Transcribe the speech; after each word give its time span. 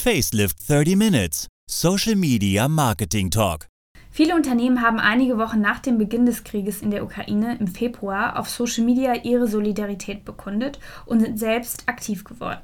Facelift 0.00 0.66
30 0.66 0.96
Minutes. 0.96 1.46
Social 1.70 2.16
Media 2.16 2.68
Marketing 2.68 3.30
Talk. 3.30 3.66
Viele 4.10 4.34
Unternehmen 4.34 4.80
haben 4.80 4.98
einige 4.98 5.36
Wochen 5.36 5.60
nach 5.60 5.78
dem 5.78 5.98
Beginn 5.98 6.24
des 6.24 6.42
Krieges 6.42 6.80
in 6.80 6.90
der 6.90 7.04
Ukraine 7.04 7.58
im 7.60 7.66
Februar 7.66 8.38
auf 8.38 8.48
Social 8.48 8.82
Media 8.82 9.12
ihre 9.24 9.46
Solidarität 9.46 10.24
bekundet 10.24 10.80
und 11.04 11.20
sind 11.20 11.38
selbst 11.38 11.86
aktiv 11.86 12.24
geworden. 12.24 12.62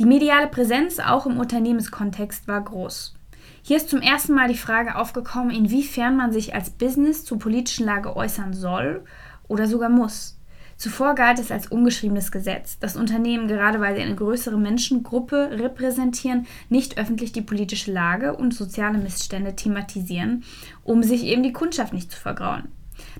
Die 0.00 0.04
mediale 0.04 0.48
Präsenz 0.48 0.98
auch 0.98 1.24
im 1.24 1.38
Unternehmenskontext 1.38 2.48
war 2.48 2.62
groß. 2.62 3.14
Hier 3.62 3.76
ist 3.76 3.88
zum 3.88 4.00
ersten 4.00 4.34
Mal 4.34 4.48
die 4.48 4.58
Frage 4.58 4.96
aufgekommen, 4.96 5.52
inwiefern 5.52 6.16
man 6.16 6.32
sich 6.32 6.52
als 6.52 6.70
Business 6.70 7.24
zur 7.24 7.38
politischen 7.38 7.86
Lage 7.86 8.16
äußern 8.16 8.54
soll 8.54 9.04
oder 9.46 9.68
sogar 9.68 9.88
muss. 9.88 10.39
Zuvor 10.80 11.14
galt 11.14 11.38
es 11.38 11.50
als 11.50 11.66
ungeschriebenes 11.66 12.32
Gesetz, 12.32 12.78
dass 12.78 12.96
Unternehmen, 12.96 13.48
gerade 13.48 13.80
weil 13.80 13.96
sie 13.96 14.00
eine 14.00 14.14
größere 14.14 14.56
Menschengruppe 14.56 15.50
repräsentieren, 15.52 16.46
nicht 16.70 16.96
öffentlich 16.96 17.32
die 17.32 17.42
politische 17.42 17.92
Lage 17.92 18.34
und 18.34 18.54
soziale 18.54 18.96
Missstände 18.96 19.54
thematisieren, 19.54 20.42
um 20.82 21.02
sich 21.02 21.24
eben 21.24 21.42
die 21.42 21.52
Kundschaft 21.52 21.92
nicht 21.92 22.10
zu 22.10 22.18
vergrauen. 22.18 22.68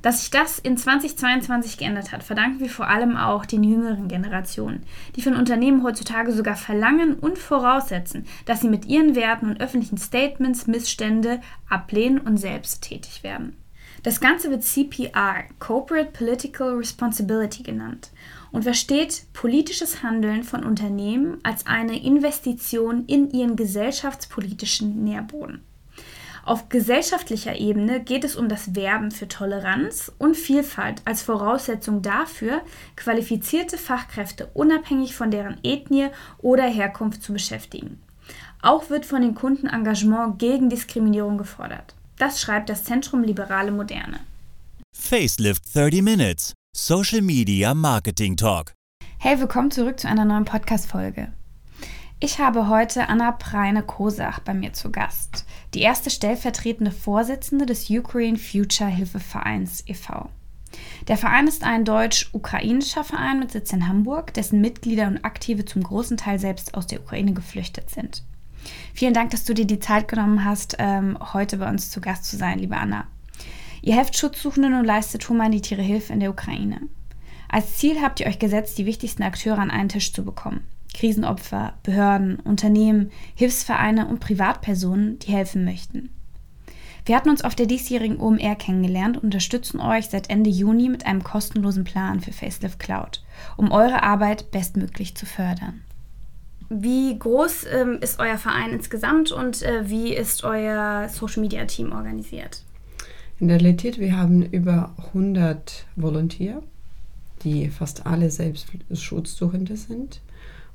Dass 0.00 0.22
sich 0.22 0.30
das 0.30 0.58
in 0.58 0.78
2022 0.78 1.76
geändert 1.76 2.12
hat, 2.12 2.22
verdanken 2.22 2.60
wir 2.60 2.70
vor 2.70 2.88
allem 2.88 3.18
auch 3.18 3.44
den 3.44 3.62
jüngeren 3.62 4.08
Generationen, 4.08 4.84
die 5.16 5.20
von 5.20 5.36
Unternehmen 5.36 5.82
heutzutage 5.82 6.32
sogar 6.32 6.56
verlangen 6.56 7.12
und 7.12 7.36
voraussetzen, 7.36 8.24
dass 8.46 8.62
sie 8.62 8.70
mit 8.70 8.86
ihren 8.86 9.14
Werten 9.14 9.50
und 9.50 9.60
öffentlichen 9.60 9.98
Statements 9.98 10.66
Missstände 10.66 11.42
ablehnen 11.68 12.20
und 12.20 12.38
selbst 12.38 12.80
tätig 12.80 13.22
werden. 13.22 13.54
Das 14.02 14.18
Ganze 14.18 14.50
wird 14.50 14.64
CPR, 14.64 15.44
Corporate 15.58 16.12
Political 16.12 16.76
Responsibility 16.76 17.62
genannt 17.62 18.10
und 18.50 18.62
versteht 18.62 19.24
politisches 19.34 20.02
Handeln 20.02 20.42
von 20.42 20.64
Unternehmen 20.64 21.38
als 21.42 21.66
eine 21.66 22.02
Investition 22.02 23.04
in 23.06 23.30
ihren 23.30 23.56
gesellschaftspolitischen 23.56 25.04
Nährboden. 25.04 25.62
Auf 26.46 26.70
gesellschaftlicher 26.70 27.56
Ebene 27.60 28.00
geht 28.00 28.24
es 28.24 28.36
um 28.36 28.48
das 28.48 28.74
Werben 28.74 29.10
für 29.10 29.28
Toleranz 29.28 30.10
und 30.16 30.34
Vielfalt 30.34 31.02
als 31.04 31.20
Voraussetzung 31.20 32.00
dafür, 32.00 32.62
qualifizierte 32.96 33.76
Fachkräfte 33.76 34.48
unabhängig 34.54 35.14
von 35.14 35.30
deren 35.30 35.58
Ethnie 35.62 36.08
oder 36.38 36.64
Herkunft 36.64 37.22
zu 37.22 37.34
beschäftigen. 37.34 38.00
Auch 38.62 38.88
wird 38.88 39.04
von 39.04 39.20
den 39.20 39.34
Kunden 39.34 39.66
Engagement 39.66 40.38
gegen 40.38 40.70
Diskriminierung 40.70 41.36
gefordert. 41.36 41.94
Das 42.20 42.38
schreibt 42.38 42.68
das 42.68 42.84
Zentrum 42.84 43.22
Liberale 43.22 43.72
Moderne. 43.72 44.20
Facelift 44.94 45.74
30 45.74 46.02
Minutes. 46.02 46.52
Social 46.76 47.22
Media 47.22 47.72
Marketing 47.72 48.36
Talk. 48.36 48.74
Hey, 49.18 49.40
willkommen 49.40 49.70
zurück 49.70 49.98
zu 49.98 50.06
einer 50.06 50.26
neuen 50.26 50.44
Podcast-Folge. 50.44 51.32
Ich 52.20 52.38
habe 52.38 52.68
heute 52.68 53.08
Anna 53.08 53.32
Preine-Kosach 53.32 54.40
bei 54.40 54.52
mir 54.52 54.74
zu 54.74 54.92
Gast, 54.92 55.46
die 55.72 55.80
erste 55.80 56.10
stellvertretende 56.10 56.90
Vorsitzende 56.90 57.64
des 57.64 57.88
Ukraine 57.88 58.36
Future 58.36 58.90
Hilfevereins 58.90 59.84
e.V. 59.86 60.28
Der 61.08 61.16
Verein 61.16 61.46
ist 61.46 61.64
ein 61.64 61.86
deutsch-ukrainischer 61.86 63.02
Verein 63.02 63.38
mit 63.38 63.50
Sitz 63.52 63.72
in 63.72 63.88
Hamburg, 63.88 64.34
dessen 64.34 64.60
Mitglieder 64.60 65.06
und 65.06 65.24
Aktive 65.24 65.64
zum 65.64 65.82
großen 65.82 66.18
Teil 66.18 66.38
selbst 66.38 66.74
aus 66.74 66.86
der 66.86 67.00
Ukraine 67.00 67.32
geflüchtet 67.32 67.88
sind. 67.88 68.24
Vielen 68.94 69.14
Dank, 69.14 69.30
dass 69.30 69.44
du 69.44 69.54
dir 69.54 69.66
die 69.66 69.80
Zeit 69.80 70.08
genommen 70.08 70.44
hast, 70.44 70.76
ähm, 70.78 71.16
heute 71.32 71.56
bei 71.56 71.68
uns 71.68 71.90
zu 71.90 72.00
Gast 72.00 72.24
zu 72.24 72.36
sein, 72.36 72.58
liebe 72.58 72.76
Anna. 72.76 73.06
Ihr 73.82 73.94
helft 73.94 74.16
Schutzsuchenden 74.16 74.74
und 74.74 74.84
leistet 74.84 75.28
humanitäre 75.28 75.82
Hilfe 75.82 76.12
in 76.12 76.20
der 76.20 76.30
Ukraine. 76.30 76.80
Als 77.48 77.78
Ziel 77.78 78.00
habt 78.00 78.20
ihr 78.20 78.26
euch 78.26 78.38
gesetzt, 78.38 78.78
die 78.78 78.86
wichtigsten 78.86 79.22
Akteure 79.22 79.58
an 79.58 79.70
einen 79.70 79.88
Tisch 79.88 80.12
zu 80.12 80.24
bekommen. 80.24 80.64
Krisenopfer, 80.94 81.74
Behörden, 81.82 82.36
Unternehmen, 82.40 83.10
Hilfsvereine 83.34 84.06
und 84.06 84.20
Privatpersonen, 84.20 85.18
die 85.20 85.32
helfen 85.32 85.64
möchten. 85.64 86.10
Wir 87.06 87.16
hatten 87.16 87.30
uns 87.30 87.42
auf 87.42 87.54
der 87.54 87.66
diesjährigen 87.66 88.20
OMR 88.20 88.56
kennengelernt 88.56 89.16
und 89.16 89.24
unterstützen 89.24 89.80
euch 89.80 90.08
seit 90.08 90.28
Ende 90.28 90.50
Juni 90.50 90.88
mit 90.88 91.06
einem 91.06 91.24
kostenlosen 91.24 91.84
Plan 91.84 92.20
für 92.20 92.32
Facelift 92.32 92.78
Cloud, 92.78 93.22
um 93.56 93.72
eure 93.72 94.02
Arbeit 94.02 94.50
bestmöglich 94.50 95.14
zu 95.14 95.26
fördern. 95.26 95.82
Wie 96.72 97.18
groß 97.18 97.64
ähm, 97.72 97.98
ist 98.00 98.20
euer 98.20 98.38
Verein 98.38 98.70
insgesamt 98.70 99.32
und 99.32 99.60
äh, 99.62 99.90
wie 99.90 100.14
ist 100.14 100.44
euer 100.44 101.08
Social 101.08 101.42
Media 101.42 101.64
Team 101.64 101.90
organisiert? 101.90 102.62
In 103.40 103.48
der 103.48 103.56
Realität, 103.56 103.98
wir 103.98 104.16
haben 104.16 104.42
über 104.42 104.94
100 105.08 105.86
Volunteer, 105.96 106.62
die 107.42 107.68
fast 107.68 108.06
alle 108.06 108.30
selbst 108.30 108.68
Schutzsuchende 108.92 109.76
sind. 109.76 110.20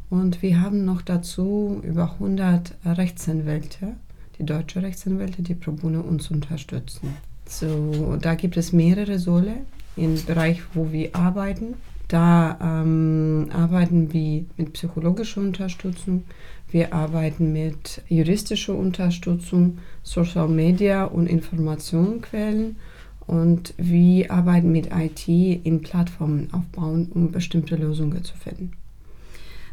Und 0.09 0.41
wir 0.41 0.59
haben 0.59 0.83
noch 0.83 1.01
dazu 1.01 1.79
über 1.83 2.11
100 2.13 2.73
Rechtsanwälte, 2.85 3.93
die 4.37 4.45
deutsche 4.45 4.83
Rechtsanwälte, 4.83 5.43
die 5.43 5.55
pro 5.55 5.71
bono 5.71 6.01
uns 6.01 6.29
unterstützen. 6.29 7.15
So, 7.47 8.17
da 8.19 8.35
gibt 8.35 8.57
es 8.57 8.73
mehrere 8.73 9.17
Säule 9.17 9.57
im 9.95 10.21
Bereich, 10.25 10.61
wo 10.73 10.91
wir 10.91 11.15
arbeiten. 11.15 11.75
Da 12.07 12.57
ähm, 12.61 13.49
arbeiten 13.51 14.13
wir 14.13 14.45
mit 14.57 14.73
psychologischer 14.73 15.41
Unterstützung, 15.41 16.23
wir 16.69 16.93
arbeiten 16.93 17.53
mit 17.53 18.01
juristischer 18.09 18.75
Unterstützung, 18.75 19.79
Social 20.03 20.47
Media 20.47 21.05
und 21.05 21.27
Informationenquellen 21.27 22.75
und 23.27 23.73
wir 23.77 24.31
arbeiten 24.31 24.71
mit 24.71 24.89
IT 24.93 25.27
in 25.27 25.81
Plattformen 25.81 26.49
aufbauen, 26.51 27.11
um 27.13 27.31
bestimmte 27.31 27.75
Lösungen 27.75 28.23
zu 28.23 28.35
finden. 28.35 28.71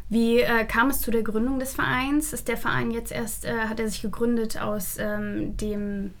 Wie 0.09 0.41
äh, 0.41 0.65
kam 0.65 0.89
es 0.89 1.01
zu 1.01 1.11
der 1.11 1.23
Gründung 1.23 1.59
des 1.59 1.73
Vereins? 1.73 2.33
Ist 2.33 2.47
der 2.47 2.57
Verein 2.57 2.91
jetzt 2.91 3.11
erst, 3.11 3.45
äh, 3.45 3.53
hat 3.67 3.79
er 3.79 3.89
sich 3.89 4.01
gegründet 4.01 4.61
aus 4.61 4.97
ähm, 4.99 5.57
dem 5.57 6.11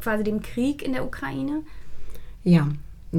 quasi 0.00 0.22
dem 0.24 0.42
Krieg 0.42 0.82
in 0.82 0.92
der 0.92 1.04
Ukraine? 1.04 1.62
Ja, 2.44 2.68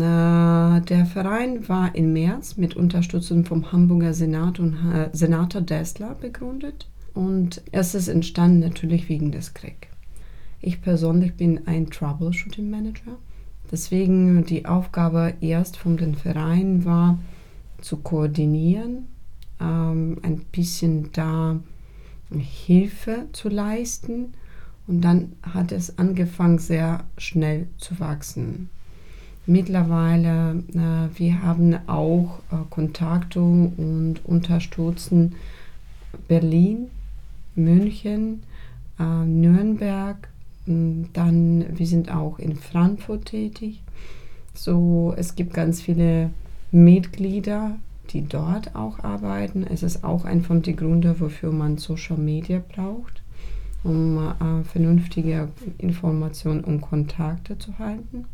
der 0.01 1.05
Verein 1.05 1.67
war 1.69 1.95
im 1.95 2.13
März 2.13 2.57
mit 2.57 2.75
Unterstützung 2.75 3.45
vom 3.45 3.71
Hamburger 3.71 4.13
Senat 4.13 4.59
und 4.59 4.73
äh, 4.91 5.09
Senator 5.13 5.61
Dessler 5.61 6.15
begründet 6.15 6.89
und 7.13 7.61
es 7.71 7.95
ist 7.95 8.07
entstanden 8.07 8.59
natürlich 8.59 9.07
wegen 9.09 9.31
des 9.31 9.53
Kriegs. 9.53 9.87
Ich 10.61 10.81
persönlich 10.81 11.35
bin 11.35 11.67
ein 11.67 11.89
Troubleshooting 11.89 12.69
Manager, 12.69 13.17
deswegen 13.71 14.45
die 14.45 14.65
Aufgabe 14.65 15.35
erst 15.39 15.77
von 15.77 15.97
dem 15.97 16.15
Verein 16.15 16.83
war 16.85 17.19
zu 17.79 17.97
koordinieren, 17.97 19.07
ähm, 19.61 20.17
ein 20.23 20.41
bisschen 20.51 21.11
da 21.13 21.59
Hilfe 22.31 23.27
zu 23.31 23.49
leisten 23.49 24.33
und 24.87 25.01
dann 25.01 25.33
hat 25.41 25.71
es 25.71 25.97
angefangen 25.97 26.59
sehr 26.59 27.05
schnell 27.17 27.67
zu 27.77 27.99
wachsen. 27.99 28.69
Mittlerweile, 29.47 30.63
äh, 30.73 31.19
wir 31.19 31.43
haben 31.43 31.77
auch 31.87 32.39
äh, 32.51 32.55
Kontakte 32.69 33.41
und 33.41 34.15
unterstützen 34.23 35.35
Berlin, 36.27 36.87
München, 37.55 38.43
äh, 38.99 39.03
Nürnberg, 39.03 40.29
dann 40.65 41.65
wir 41.77 41.85
sind 41.85 42.11
auch 42.11 42.39
in 42.39 42.55
Frankfurt 42.55 43.25
tätig. 43.25 43.83
So, 44.55 45.13
es 45.15 45.35
gibt 45.35 45.53
ganz 45.53 45.79
viele 45.79 46.31
Mitglieder, 46.71 47.75
die 48.09 48.23
dort 48.23 48.75
auch 48.75 48.99
arbeiten. 49.03 49.63
Es 49.63 49.83
ist 49.83 50.03
auch 50.03 50.25
ein 50.25 50.41
von 50.41 50.63
den 50.63 50.75
Gründen, 50.75 51.19
wofür 51.19 51.51
man 51.51 51.77
Social 51.77 52.17
Media 52.17 52.63
braucht, 52.67 53.21
um 53.83 54.17
äh, 54.17 54.63
vernünftige 54.63 55.49
Informationen 55.77 56.63
und 56.63 56.81
Kontakte 56.81 57.59
zu 57.59 57.77
halten. 57.77 58.25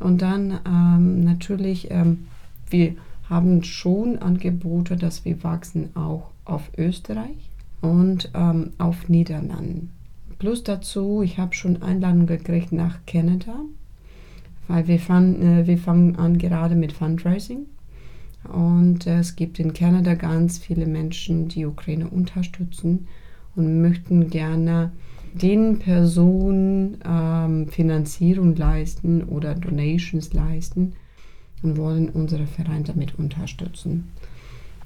Und 0.00 0.22
dann 0.22 0.58
ähm, 0.66 1.24
natürlich, 1.24 1.90
ähm, 1.90 2.26
wir 2.68 2.94
haben 3.28 3.62
schon 3.62 4.18
Angebote, 4.18 4.96
dass 4.96 5.24
wir 5.24 5.42
wachsen 5.44 5.94
auch 5.94 6.30
auf 6.44 6.70
Österreich 6.76 7.50
und 7.80 8.30
ähm, 8.34 8.72
auf 8.78 9.08
Niederlanden. 9.08 9.90
Plus 10.38 10.64
dazu, 10.64 11.22
ich 11.22 11.38
habe 11.38 11.54
schon 11.54 11.82
Einladungen 11.82 12.26
gekriegt 12.26 12.72
nach 12.72 12.98
Kanada, 13.06 13.60
weil 14.68 14.88
wir, 14.88 14.98
fang, 14.98 15.40
äh, 15.42 15.66
wir 15.66 15.78
fangen 15.78 16.16
an 16.16 16.38
gerade 16.38 16.74
mit 16.74 16.92
Fundraising. 16.92 17.66
Und 18.50 19.06
äh, 19.06 19.18
es 19.18 19.36
gibt 19.36 19.58
in 19.58 19.74
Kanada 19.74 20.14
ganz 20.14 20.58
viele 20.58 20.86
Menschen, 20.86 21.48
die 21.48 21.66
Ukraine 21.66 22.08
unterstützen 22.08 23.06
und 23.54 23.82
möchten 23.82 24.30
gerne 24.30 24.92
den 25.34 25.78
Personen 25.78 26.98
ähm, 27.04 27.68
Finanzierung 27.68 28.56
leisten 28.56 29.24
oder 29.24 29.54
Donations 29.54 30.32
leisten 30.32 30.94
und 31.62 31.76
wollen 31.76 32.08
unsere 32.08 32.46
Verein 32.46 32.84
damit 32.84 33.18
unterstützen. 33.18 34.08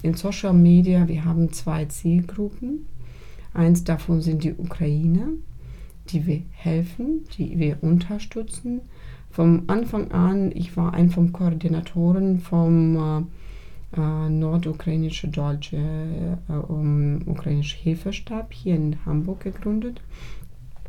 In 0.01 0.13
Social 0.13 0.53
Media, 0.53 1.07
wir 1.07 1.25
haben 1.25 1.51
zwei 1.51 1.85
Zielgruppen. 1.85 2.85
Eins 3.53 3.83
davon 3.83 4.21
sind 4.21 4.43
die 4.43 4.53
Ukraine, 4.53 5.29
die 6.09 6.25
wir 6.27 6.41
helfen, 6.51 7.25
die 7.37 7.57
wir 7.57 7.81
unterstützen. 7.81 8.81
Vom 9.31 9.63
Anfang 9.67 10.11
an, 10.11 10.51
ich 10.53 10.77
war 10.77 10.93
ein 10.93 11.09
von 11.09 11.33
Koordinatoren 11.33 12.39
vom 12.39 12.95
äh, 12.95 13.23
nordukrainische 14.01 15.27
deutsche 15.27 15.77
äh, 15.77 16.53
um, 16.53 17.21
ukrainische 17.25 17.77
Hilfestab 17.77 18.53
hier 18.53 18.75
in 18.75 18.97
Hamburg 19.05 19.41
gegründet. 19.41 20.01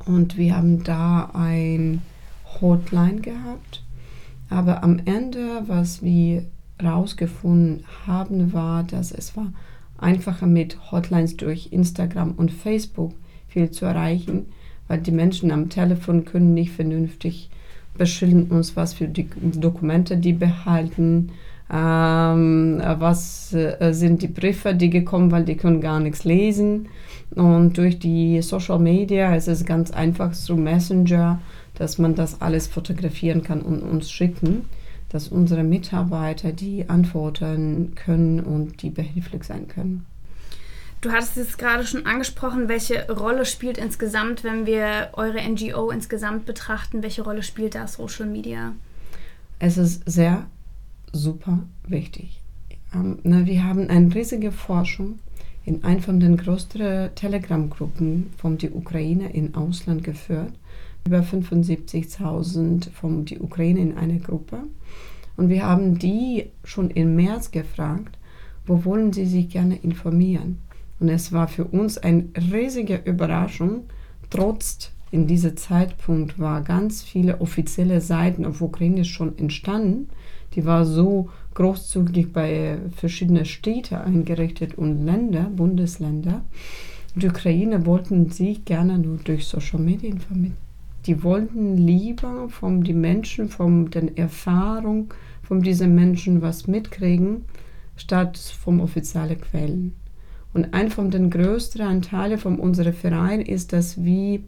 Und 0.05 0.37
wir 0.37 0.57
haben 0.57 0.85
da 0.85 1.31
ein 1.35 2.03
Hotline 2.61 3.21
gehabt. 3.21 3.83
Aber 4.49 4.85
am 4.85 5.01
Ende, 5.05 5.65
was 5.67 6.03
wir 6.03 6.45
herausgefunden 6.79 7.85
haben, 8.07 8.53
war, 8.53 8.85
dass 8.85 9.11
es 9.11 9.37
war 9.37 9.53
einfacher 9.99 10.47
mit 10.47 10.93
Hotlines 10.93 11.37
durch 11.37 11.69
Instagram 11.73 12.33
und 12.33 12.53
Facebook 12.53 13.15
viel 13.49 13.71
zu 13.71 13.87
erreichen, 13.87 14.47
weil 14.89 15.01
die 15.01 15.11
Menschen 15.11 15.51
am 15.51 15.71
Telefon 15.71 16.25
können 16.25 16.55
nicht 16.55 16.73
vernünftig 16.73 17.51
beschildern 17.97 18.45
uns, 18.45 18.77
was 18.77 18.95
für 18.95 19.09
die 19.09 19.29
Dokumente 19.55 20.19
die 20.19 20.35
behalten, 20.35 21.31
ähm, 21.73 22.81
was 22.99 23.53
äh, 23.53 23.93
sind 23.93 24.23
die 24.23 24.29
Briefe, 24.29 24.75
die 24.75 24.91
gekommen, 24.91 25.31
weil 25.31 25.45
die 25.45 25.57
können 25.57 25.81
gar 25.81 26.01
nichts 26.01 26.25
lesen. 26.25 26.89
Und 27.35 27.77
durch 27.77 27.99
die 27.99 28.41
Social 28.43 28.79
Media 28.79 29.35
ist 29.35 29.49
es 29.49 29.65
ganz 29.65 29.91
einfach 29.91 30.33
so 30.33 30.57
Messenger, 30.57 31.41
dass 31.75 31.99
man 31.99 32.15
das 32.15 32.41
alles 32.41 32.67
fotografieren 32.69 33.43
kann 33.43 33.63
und 33.63 33.83
uns 33.83 34.11
schicken, 34.11 34.67
dass 35.09 35.29
unsere 35.29 35.65
Mitarbeiter 35.65 36.53
die 36.53 36.89
antworten 36.89 37.95
können 37.95 38.41
und 38.41 38.83
die 38.83 38.91
behilflich 38.91 39.45
sein 39.45 39.67
können. 39.69 40.07
Du 41.01 41.13
hattest 41.13 41.37
es 41.37 41.59
gerade 41.59 41.87
schon 41.87 42.07
angesprochen, 42.07 42.69
welche 42.69 43.11
Rolle 43.13 43.45
spielt 43.45 43.77
insgesamt, 43.77 44.45
wenn 44.45 44.67
wir 44.67 45.11
eure 45.13 45.41
NGO 45.43 45.91
insgesamt 45.91 46.47
betrachten, 46.47 47.03
welche 47.03 47.23
Rolle 47.23 47.43
spielt 47.43 47.75
da 47.75 47.87
Social 47.87 48.27
Media? 48.27 48.73
Es 49.59 49.77
ist 49.79 50.03
sehr 50.07 50.47
super 51.13 51.61
wichtig. 51.87 52.41
Ähm, 52.95 53.19
wir 53.23 53.65
haben 53.65 53.89
eine 53.89 54.15
riesige 54.15 54.53
Forschung 54.53 55.19
in 55.65 55.83
einer 55.83 56.01
von 56.01 56.21
den 56.21 56.37
größten 56.37 57.15
Telegram-Gruppen 57.15 58.31
von 58.37 58.59
der 58.59 58.75
Ukraine 58.75 59.33
im 59.33 59.55
Ausland 59.55 60.05
geführt. 60.05 60.53
Über 61.05 61.21
75.000 61.21 62.91
von 62.91 63.25
der 63.25 63.43
Ukraine 63.43 63.81
in 63.81 63.97
einer 63.97 64.19
Gruppe. 64.19 64.65
Und 65.37 65.49
wir 65.49 65.65
haben 65.65 65.99
die 65.99 66.51
schon 66.65 66.91
im 66.91 67.15
März 67.17 67.51
gefragt, 67.51 68.19
wo 68.65 68.85
wollen 68.85 69.13
sie 69.13 69.27
sich 69.27 69.49
gerne 69.49 69.77
informieren. 69.77 70.59
Und 70.99 71.09
es 71.09 71.33
war 71.33 71.47
für 71.49 71.65
uns 71.65 71.99
eine 71.99 72.25
riesige 72.53 73.03
Überraschung, 73.05 73.85
trotz 74.31 74.93
in 75.11 75.27
diesem 75.27 75.57
Zeitpunkt 75.57 76.39
war 76.39 76.63
ganz 76.63 77.03
viele 77.03 77.41
offizielle 77.41 78.01
Seiten 78.01 78.45
auf 78.45 78.61
Ukrainisch 78.61 79.13
schon 79.13 79.39
entstanden. 79.39 80.09
Die 80.57 80.65
war 80.65 80.87
so 80.87 81.29
großzügig 81.55 82.33
bei 82.33 82.79
verschiedenen 82.97 83.45
Städten 83.45 83.97
eingerichtet 83.97 84.77
und 84.77 85.05
Länder, 85.05 85.51
Bundesländer. 85.55 86.45
Die 87.15 87.29
Ukraine 87.29 87.87
wollten 87.87 88.31
sich 88.31 88.65
gerne 88.65 88.99
nur 88.99 89.19
durch 89.19 89.47
Social 89.47 89.81
Media 89.81 90.11
informieren. 90.11 90.57
Die 91.07 91.23
wollten 91.23 91.77
lieber 91.77 92.49
von 92.49 92.83
den 92.83 93.01
Menschen, 93.01 93.49
von 93.49 93.91
den 93.91 94.17
Erfahrungen 94.17 95.09
von 95.43 95.63
diesen 95.63 95.95
Menschen 95.95 96.43
was 96.43 96.67
mitkriegen, 96.67 97.45
statt 97.97 98.37
von 98.37 98.81
offiziellen 98.81 99.41
Quellen. 99.41 99.95
Und 100.53 100.75
ein 100.75 100.91
von 100.91 101.11
den 101.11 101.31
größten 101.31 101.83
Anteilen 101.83 102.39
von 102.39 102.59
unserem 102.59 102.95
Verein 102.95 103.41
ist, 103.41 103.73
dass 103.73 104.03
wir 104.03 104.41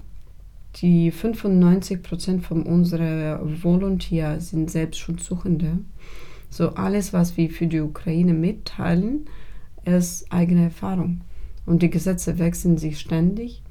die 0.80 1.10
95 1.10 2.02
Prozent 2.02 2.44
von 2.44 2.62
unseren 2.62 3.62
Volontier 3.62 4.40
sind 4.40 4.70
Selbstschutzsuchende. 4.70 5.78
So 6.50 6.74
alles, 6.74 7.12
was 7.12 7.36
wir 7.36 7.50
für 7.50 7.66
die 7.66 7.80
Ukraine 7.80 8.32
mitteilen, 8.32 9.26
ist 9.84 10.30
eigene 10.32 10.64
Erfahrung. 10.64 11.22
Und 11.66 11.82
die 11.82 11.90
Gesetze 11.90 12.38
wechseln 12.38 12.78
sich 12.78 12.98
ständig, 12.98 13.62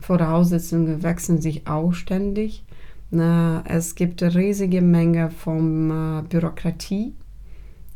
Voraussetzungen 0.00 1.02
wechseln 1.02 1.40
sich 1.40 1.66
auch 1.66 1.92
ständig. 1.92 2.64
Es 3.10 3.94
gibt 3.94 4.22
eine 4.22 4.34
riesige 4.34 4.82
Menge 4.82 5.30
von 5.30 5.90
äh, 5.90 6.22
Bürokratie, 6.28 7.14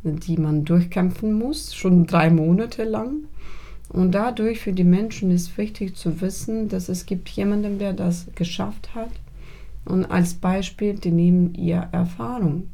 die 0.03 0.37
man 0.37 0.63
durchkämpfen 0.63 1.33
muss, 1.33 1.75
schon 1.75 2.05
drei 2.05 2.29
Monate 2.29 2.85
lang. 2.85 3.25
Und 3.89 4.11
dadurch 4.11 4.59
für 4.59 4.73
die 4.73 4.83
Menschen 4.83 5.31
ist 5.31 5.57
wichtig 5.57 5.95
zu 5.95 6.21
wissen, 6.21 6.69
dass 6.69 6.89
es 6.89 7.05
gibt 7.05 7.27
jemanden, 7.29 7.79
der 7.79 7.93
das 7.93 8.27
geschafft 8.35 8.93
hat. 8.93 9.11
Und 9.85 10.05
als 10.05 10.35
Beispiel, 10.35 10.93
die 10.93 11.11
nehmen 11.11 11.55
ihre 11.55 11.89
Erfahrung. 11.91 12.69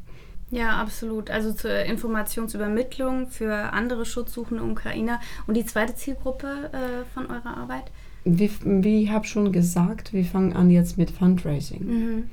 Ja, 0.50 0.76
absolut. 0.76 1.30
Also 1.30 1.52
zur 1.52 1.84
Informationsübermittlung 1.84 3.28
für 3.28 3.72
andere 3.72 4.04
schutzsuchende 4.04 4.62
Ukrainer. 4.62 5.20
Und 5.46 5.56
die 5.56 5.64
zweite 5.64 5.94
Zielgruppe 5.94 6.70
äh, 6.72 7.04
von 7.14 7.26
eurer 7.26 7.56
Arbeit? 7.56 7.84
Wie, 8.24 8.50
wie 8.64 9.04
ich 9.04 9.10
habe 9.10 9.26
schon 9.26 9.52
gesagt, 9.52 10.12
wir 10.12 10.24
fangen 10.24 10.52
an 10.52 10.70
jetzt 10.70 10.98
mit 10.98 11.10
Fundraising. 11.10 11.84
Mhm. 11.86 12.30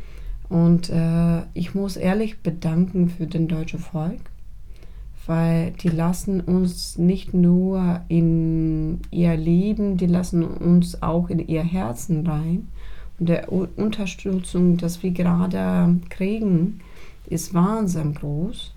Und 0.49 0.89
äh, 0.89 1.43
ich 1.53 1.73
muss 1.73 1.95
ehrlich 1.95 2.39
bedanken 2.41 3.09
für 3.09 3.25
den 3.25 3.47
deutschen 3.47 3.79
Volk 3.79 4.19
weil 5.25 5.71
die 5.71 5.89
lassen 5.89 6.41
uns 6.41 6.97
nicht 6.97 7.33
nur 7.33 8.01
in 8.09 8.99
ihr 9.11 9.35
Leben, 9.37 9.97
die 9.97 10.05
lassen 10.05 10.43
uns 10.43 11.01
auch 11.01 11.29
in 11.29 11.39
ihr 11.47 11.63
Herzen 11.63 12.27
rein. 12.27 12.67
Und 13.19 13.29
der 13.29 13.51
Unterstützung, 13.51 14.77
das 14.77 15.01
wir 15.03 15.11
gerade 15.11 15.95
kriegen, 16.09 16.81
ist 17.27 17.53
wahnsinnig 17.53 18.19
groß. 18.19 18.73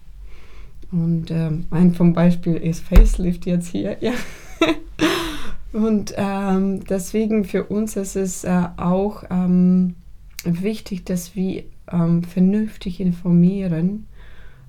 Und 0.92 1.30
ähm, 1.30 1.66
ein 1.70 1.94
vom 1.94 2.12
Beispiel 2.12 2.54
ist 2.54 2.84
Facelift 2.84 3.46
jetzt 3.46 3.68
hier. 3.68 3.96
Ja. 4.00 4.12
Und 5.72 6.14
ähm, 6.16 6.84
deswegen 6.84 7.44
für 7.44 7.64
uns 7.64 7.96
ist 7.96 8.16
es 8.16 8.44
äh, 8.44 8.62
auch 8.76 9.24
ähm, 9.30 9.96
wichtig, 10.44 11.04
dass 11.04 11.34
wir 11.34 11.64
ähm, 11.90 12.22
vernünftig 12.22 13.00
informieren 13.00 14.06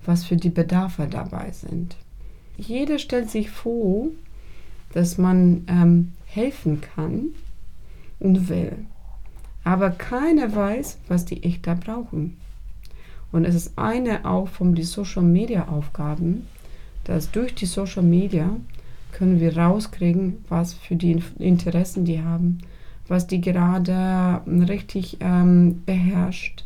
was 0.08 0.26
für 0.26 0.38
die 0.38 0.50
Bedarfe 0.50 1.08
dabei 1.08 1.52
sind. 1.52 1.96
Jeder 2.58 2.98
stellt 2.98 3.30
sich 3.30 3.52
vor, 3.52 4.08
dass 4.94 5.18
man 5.20 5.66
ähm, 5.68 6.14
helfen 6.26 6.82
kann 6.82 7.28
und 8.20 8.50
will. 8.50 8.74
Aber 9.64 9.92
keiner 9.92 10.56
weiß, 10.56 10.98
was 11.08 11.26
die 11.26 11.44
echt 11.44 11.68
da 11.68 11.76
brauchen. 11.76 12.38
Und 13.32 13.46
es 13.46 13.54
ist 13.54 13.78
eine 13.78 14.26
auch 14.26 14.48
von 14.48 14.74
den 14.74 14.86
Social 14.86 15.24
Media 15.24 15.68
Aufgaben, 15.68 16.48
dass 17.04 17.30
durch 17.32 17.54
die 17.54 17.66
Social 17.66 18.04
Media 18.04 18.50
können 19.12 19.40
wir 19.40 19.58
rauskriegen, 19.58 20.46
was 20.48 20.74
für 20.74 20.96
die 20.96 21.22
Interessen 21.38 22.06
die 22.06 22.22
haben, 22.22 22.60
was 23.08 23.28
die 23.28 23.42
gerade 23.42 24.42
richtig 24.48 25.18
ähm, 25.20 25.84
beherrscht. 25.86 26.66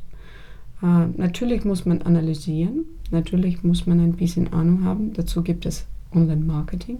Äh, 0.82 1.08
natürlich 1.18 1.66
muss 1.66 1.86
man 1.86 2.02
analysieren, 2.02 2.86
Natürlich 3.12 3.62
muss 3.62 3.86
man 3.86 4.00
ein 4.00 4.14
bisschen 4.14 4.54
Ahnung 4.54 4.86
haben. 4.86 5.14
Dazu 5.14 5.44
gibt 5.44 5.66
es 5.66 5.86
Online-Marketing. 6.16 7.00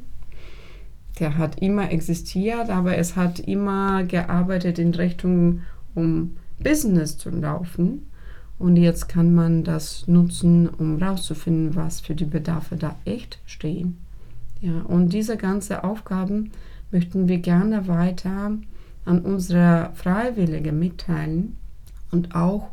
Der 1.20 1.38
hat 1.38 1.62
immer 1.62 1.90
existiert, 1.92 2.70
aber 2.70 2.98
es 2.98 3.16
hat 3.16 3.40
immer 3.40 4.04
gearbeitet 4.04 4.78
in 4.78 4.94
Richtung, 4.94 5.62
um 5.96 6.36
Business 6.62 7.18
zu 7.18 7.30
laufen. 7.30 8.08
Und 8.60 8.76
jetzt 8.76 9.08
kann 9.08 9.34
man 9.34 9.64
das 9.64 10.08
nutzen, 10.08 10.68
um 10.70 11.00
herauszufinden, 11.00 11.76
was 11.76 12.02
für 12.02 12.14
die 12.14 12.26
Bedarfe 12.26 12.76
da 12.76 12.96
echt 13.06 13.40
stehen. 13.46 13.98
Ja, 14.60 14.82
und 14.82 15.14
diese 15.14 15.38
ganzen 15.38 15.78
Aufgaben 15.78 16.52
möchten 16.92 17.28
wir 17.28 17.40
gerne 17.40 17.88
weiter 17.88 18.52
an 19.06 19.20
unsere 19.22 19.90
Freiwillige 19.96 20.72
mitteilen 20.72 21.58
und 22.12 22.36
auch 22.36 22.70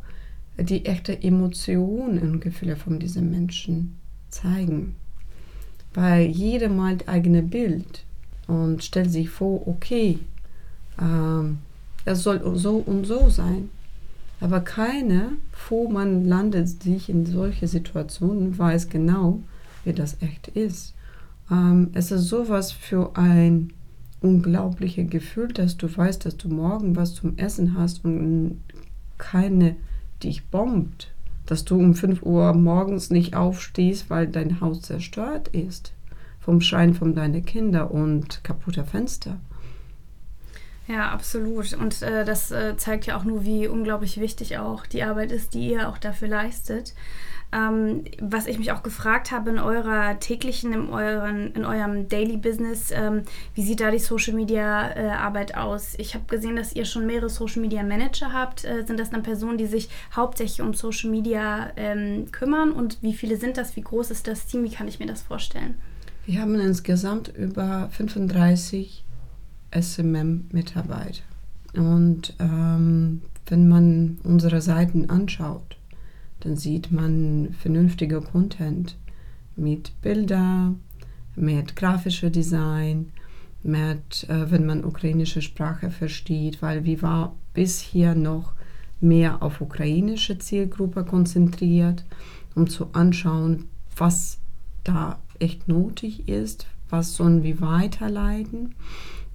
die 0.58 0.84
echte 0.86 1.22
Emotionen 1.22 2.18
und 2.18 2.40
Gefühle 2.40 2.76
von 2.76 2.98
diesen 2.98 3.30
Menschen 3.30 3.96
zeigen. 4.28 4.96
Weil 5.94 6.26
jeder 6.26 6.68
malt 6.68 7.08
eigene 7.08 7.42
Bild 7.42 8.04
und 8.46 8.82
stellt 8.82 9.10
sich 9.10 9.30
vor, 9.30 9.66
okay, 9.66 10.18
ähm, 11.00 11.58
es 12.04 12.22
soll 12.22 12.40
so 12.56 12.76
und 12.76 13.04
so 13.04 13.28
sein. 13.28 13.70
Aber 14.40 14.60
keiner, 14.60 15.32
vor 15.52 15.90
man 15.90 16.24
landet 16.24 16.82
sich 16.82 17.08
in 17.08 17.26
solche 17.26 17.66
Situationen, 17.66 18.56
weiß 18.56 18.88
genau, 18.88 19.40
wie 19.84 19.92
das 19.92 20.16
echt 20.20 20.48
ist. 20.48 20.94
Ähm, 21.50 21.90
es 21.94 22.10
ist 22.10 22.28
sowas 22.28 22.72
für 22.72 23.16
ein 23.16 23.72
unglaubliches 24.20 25.10
Gefühl, 25.10 25.48
dass 25.48 25.76
du 25.76 25.94
weißt, 25.94 26.24
dass 26.24 26.36
du 26.36 26.48
morgen 26.48 26.96
was 26.96 27.14
zum 27.14 27.36
Essen 27.36 27.76
hast 27.76 28.04
und 28.04 28.60
keine 29.16 29.76
dich 30.22 30.46
bombt, 30.46 31.12
dass 31.46 31.64
du 31.64 31.78
um 31.78 31.94
5 31.94 32.22
Uhr 32.22 32.52
morgens 32.52 33.10
nicht 33.10 33.34
aufstehst, 33.34 34.10
weil 34.10 34.26
dein 34.26 34.60
Haus 34.60 34.82
zerstört 34.82 35.48
ist. 35.48 35.92
Vom 36.40 36.60
Schein 36.60 36.94
von 36.94 37.14
deinen 37.14 37.44
Kindern 37.44 37.88
und 37.88 38.42
kaputter 38.44 38.84
Fenster. 38.84 39.38
Ja, 40.88 41.10
absolut. 41.10 41.74
Und 41.74 42.00
äh, 42.00 42.24
das 42.24 42.50
äh, 42.50 42.76
zeigt 42.78 43.06
ja 43.06 43.18
auch 43.18 43.24
nur, 43.24 43.44
wie 43.44 43.68
unglaublich 43.68 44.18
wichtig 44.18 44.56
auch 44.56 44.86
die 44.86 45.02
Arbeit 45.02 45.32
ist, 45.32 45.52
die 45.52 45.70
ihr 45.70 45.88
auch 45.88 45.98
dafür 45.98 46.28
leistet. 46.28 46.94
Ähm, 47.50 48.04
was 48.20 48.46
ich 48.46 48.58
mich 48.58 48.72
auch 48.72 48.82
gefragt 48.82 49.30
habe 49.30 49.50
in 49.50 49.58
eurer 49.58 50.18
täglichen, 50.18 50.72
in, 50.72 50.88
euren, 50.90 51.52
in 51.52 51.64
eurem 51.64 52.08
Daily 52.08 52.36
Business, 52.36 52.90
ähm, 52.90 53.22
wie 53.54 53.62
sieht 53.62 53.80
da 53.80 53.90
die 53.90 53.98
Social 53.98 54.34
Media 54.34 54.90
äh, 54.96 55.08
Arbeit 55.08 55.56
aus? 55.56 55.94
Ich 55.98 56.14
habe 56.14 56.24
gesehen, 56.26 56.56
dass 56.56 56.74
ihr 56.74 56.84
schon 56.86 57.06
mehrere 57.06 57.30
Social 57.30 57.60
Media 57.60 57.82
Manager 57.82 58.32
habt. 58.32 58.64
Äh, 58.64 58.84
sind 58.86 58.98
das 58.98 59.10
dann 59.10 59.22
Personen, 59.22 59.58
die 59.58 59.66
sich 59.66 59.90
hauptsächlich 60.14 60.62
um 60.62 60.72
Social 60.72 61.10
Media 61.10 61.70
ähm, 61.76 62.32
kümmern? 62.32 62.72
Und 62.72 62.98
wie 63.02 63.14
viele 63.14 63.36
sind 63.36 63.58
das? 63.58 63.76
Wie 63.76 63.82
groß 63.82 64.10
ist 64.10 64.26
das 64.26 64.46
Team? 64.46 64.64
Wie 64.64 64.70
kann 64.70 64.88
ich 64.88 65.00
mir 65.00 65.06
das 65.06 65.22
vorstellen? 65.22 65.74
Wir 66.24 66.42
haben 66.42 66.58
insgesamt 66.60 67.28
über 67.28 67.88
35 67.92 69.04
SMM-Mitarbeiter. 69.70 71.22
Und 71.74 72.34
ähm, 72.38 73.22
wenn 73.46 73.68
man 73.68 74.18
unsere 74.24 74.60
Seiten 74.60 75.10
anschaut, 75.10 75.76
dann 76.40 76.56
sieht 76.56 76.92
man 76.92 77.54
vernünftiger 77.58 78.20
Content 78.20 78.96
mit 79.56 79.92
Bilder, 80.02 80.74
mit 81.34 81.76
grafischer 81.76 82.30
Design, 82.30 83.12
mit, 83.62 84.28
äh, 84.28 84.50
wenn 84.50 84.66
man 84.66 84.84
ukrainische 84.84 85.42
Sprache 85.42 85.90
versteht, 85.90 86.62
weil 86.62 86.84
wir 86.84 87.02
war 87.02 87.34
bisher 87.54 88.14
noch 88.14 88.52
mehr 89.00 89.42
auf 89.42 89.60
ukrainische 89.60 90.38
Zielgruppe 90.38 91.04
konzentriert, 91.04 92.04
um 92.54 92.68
zu 92.68 92.88
anschauen, 92.92 93.66
was 93.96 94.38
da 94.84 95.18
echt 95.38 95.68
nötig 95.68 96.28
ist, 96.28 96.66
was 96.88 97.14
sollen 97.14 97.42
wir 97.42 97.60
weiterleiten. 97.60 98.74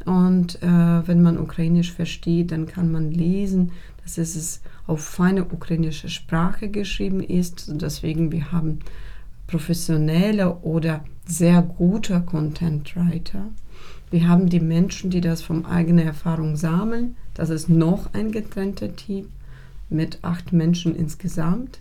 Und 0.05 0.61
äh, 0.61 1.07
wenn 1.07 1.21
man 1.21 1.39
Ukrainisch 1.39 1.91
versteht, 1.93 2.51
dann 2.51 2.65
kann 2.65 2.91
man 2.91 3.11
lesen, 3.11 3.71
dass 4.03 4.17
es 4.17 4.61
auf 4.85 5.01
feine 5.01 5.45
ukrainische 5.45 6.09
Sprache 6.09 6.67
geschrieben 6.67 7.21
ist. 7.21 7.71
Deswegen 7.81 8.31
wir 8.31 8.51
haben 8.51 8.79
professionelle 9.47 10.55
oder 10.57 11.03
sehr 11.25 11.61
gute 11.61 12.21
Content 12.21 12.95
Writer. 12.95 13.45
Wir 14.11 14.27
haben 14.27 14.49
die 14.49 14.59
Menschen, 14.59 15.09
die 15.09 15.21
das 15.21 15.41
von 15.41 15.65
eigener 15.65 16.03
Erfahrung 16.03 16.55
sammeln. 16.55 17.15
Das 17.33 17.49
ist 17.49 17.69
noch 17.69 18.13
ein 18.13 18.31
getrennter 18.31 18.95
Team 18.95 19.29
mit 19.89 20.19
acht 20.21 20.53
Menschen 20.53 20.95
insgesamt, 20.95 21.79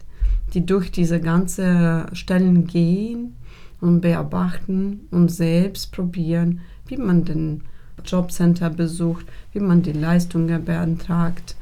die 0.55 0.65
durch 0.65 0.91
diese 0.91 1.21
ganze 1.21 2.07
Stellen 2.13 2.67
gehen 2.67 3.35
und 3.81 4.01
beobachten 4.01 5.01
und 5.11 5.31
selbst 5.31 5.93
probieren, 5.93 6.61
wie 6.87 6.97
man 6.97 7.25
den 7.25 7.63
Jobcenter 8.05 8.71
besucht, 8.71 9.27
wie 9.53 9.61
man 9.61 9.83
die 9.83 9.93
Leistungen 9.93 10.65
beantragt, 10.65 11.57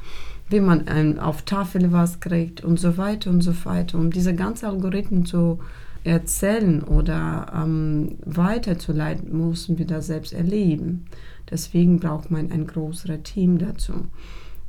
wie 0.48 0.60
man 0.60 0.88
ein, 0.88 1.18
auf 1.18 1.42
Tafel 1.42 1.92
was 1.92 2.20
kriegt 2.20 2.64
und 2.64 2.78
so 2.78 2.96
weiter 2.96 3.30
und 3.30 3.42
so 3.42 3.52
weiter. 3.64 3.98
Um 3.98 4.10
diese 4.10 4.34
ganzen 4.34 4.66
Algorithmen 4.66 5.26
zu 5.26 5.60
erzählen 6.02 6.82
oder 6.82 7.52
ähm, 7.54 8.16
weiterzuleiten, 8.24 9.36
müssen 9.36 9.78
wir 9.78 9.86
das 9.86 10.06
selbst 10.06 10.32
erleben. 10.32 11.06
Deswegen 11.50 12.00
braucht 12.00 12.30
man 12.30 12.50
ein 12.50 12.66
größeres 12.66 13.22
Team 13.24 13.58
dazu. 13.58 13.92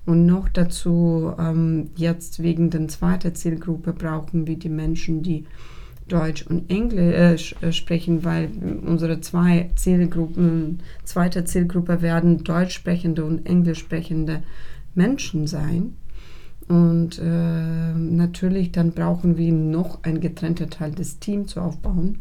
Und 0.06 0.26
noch 0.26 0.50
dazu, 0.50 1.34
ähm, 1.40 1.92
jetzt 1.96 2.42
wegen 2.42 2.70
der 2.70 2.88
zweiten 2.88 3.36
Zielgruppe, 3.36 3.94
brauchen 3.94 4.48
wir 4.48 4.58
die 4.58 4.70
Menschen, 4.70 5.22
die 5.22 5.46
Deutsch 6.12 6.46
und 6.48 6.70
Englisch 6.70 7.56
äh, 7.62 7.72
sprechen, 7.72 8.24
weil 8.24 8.50
unsere 8.86 9.22
zwei 9.22 9.70
Zielgruppen, 9.76 10.82
zweite 11.04 11.46
Zielgruppe 11.46 12.02
werden 12.02 12.44
deutsch 12.44 12.74
sprechende 12.74 13.24
und 13.24 13.46
englisch 13.46 13.80
sprechende 13.80 14.44
Menschen 14.94 15.48
sein. 15.48 15.96
Und 16.68 17.20
äh, 17.20 17.94
natürlich 17.94 18.72
dann 18.72 18.92
brauchen 18.92 19.38
wir 19.38 19.52
noch 19.52 20.04
ein 20.04 20.22
getrennter 20.22 20.70
Teil 20.70 20.92
des 20.92 21.20
Teams 21.20 21.52
zu 21.52 21.62
aufbauen, 21.62 22.20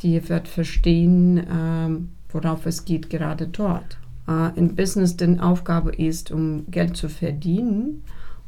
die 0.00 0.28
wird 0.28 0.48
verstehen, 0.48 1.38
äh, 1.38 2.32
worauf 2.32 2.66
es 2.66 2.84
geht 2.84 3.10
gerade 3.10 3.46
dort. 3.46 3.98
Äh, 4.28 4.58
in 4.58 4.74
Business 4.74 5.16
die 5.16 5.38
Aufgabe 5.38 5.92
ist, 5.92 6.30
um 6.30 6.64
Geld 6.70 6.96
zu 6.96 7.08
verdienen 7.08 8.02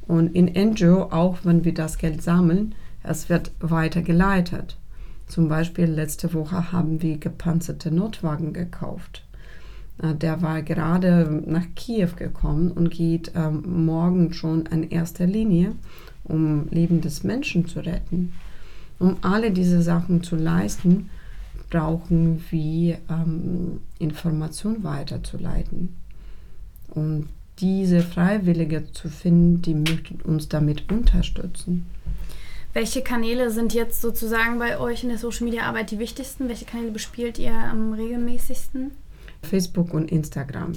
und 0.06 0.34
in 0.34 0.46
NGO 0.46 1.02
auch, 1.10 1.38
wenn 1.44 1.64
wir 1.64 1.74
das 1.74 1.98
Geld 1.98 2.22
sammeln, 2.22 2.74
es 3.08 3.28
wird 3.28 3.52
weitergeleitet. 3.60 4.76
Zum 5.26 5.48
Beispiel 5.48 5.86
letzte 5.86 6.32
Woche 6.34 6.72
haben 6.72 7.02
wir 7.02 7.18
gepanzerte 7.18 7.90
Notwagen 7.90 8.52
gekauft. 8.52 9.24
Äh, 10.02 10.14
der 10.14 10.42
war 10.42 10.62
gerade 10.62 11.42
nach 11.46 11.66
Kiew 11.74 12.10
gekommen 12.16 12.70
und 12.70 12.90
geht 12.90 13.32
ähm, 13.34 13.84
morgen 13.86 14.32
schon 14.32 14.66
in 14.66 14.88
erster 14.90 15.26
Linie, 15.26 15.72
um 16.24 16.68
Leben 16.70 17.00
des 17.00 17.24
Menschen 17.24 17.66
zu 17.66 17.80
retten. 17.80 18.32
Um 18.98 19.16
alle 19.22 19.50
diese 19.50 19.82
Sachen 19.82 20.22
zu 20.22 20.36
leisten, 20.36 21.10
brauchen 21.70 22.42
wir 22.50 22.98
ähm, 23.10 23.80
Information 23.98 24.84
weiterzuleiten. 24.84 25.96
Und 26.88 27.28
diese 27.58 28.00
Freiwillige 28.00 28.92
zu 28.92 29.08
finden, 29.08 29.62
die 29.62 29.74
möchten 29.74 30.20
uns 30.22 30.48
damit 30.48 30.90
unterstützen. 30.90 31.86
Welche 32.76 33.00
Kanäle 33.00 33.50
sind 33.50 33.72
jetzt 33.72 34.02
sozusagen 34.02 34.58
bei 34.58 34.78
euch 34.78 35.02
in 35.02 35.08
der 35.08 35.16
Social 35.16 35.46
Media 35.46 35.62
Arbeit 35.62 35.92
die 35.92 35.98
wichtigsten? 35.98 36.46
Welche 36.46 36.66
Kanäle 36.66 36.90
bespielt 36.90 37.38
ihr 37.38 37.54
am 37.54 37.94
regelmäßigsten? 37.94 38.90
Facebook 39.40 39.94
und 39.94 40.12
Instagram, 40.12 40.72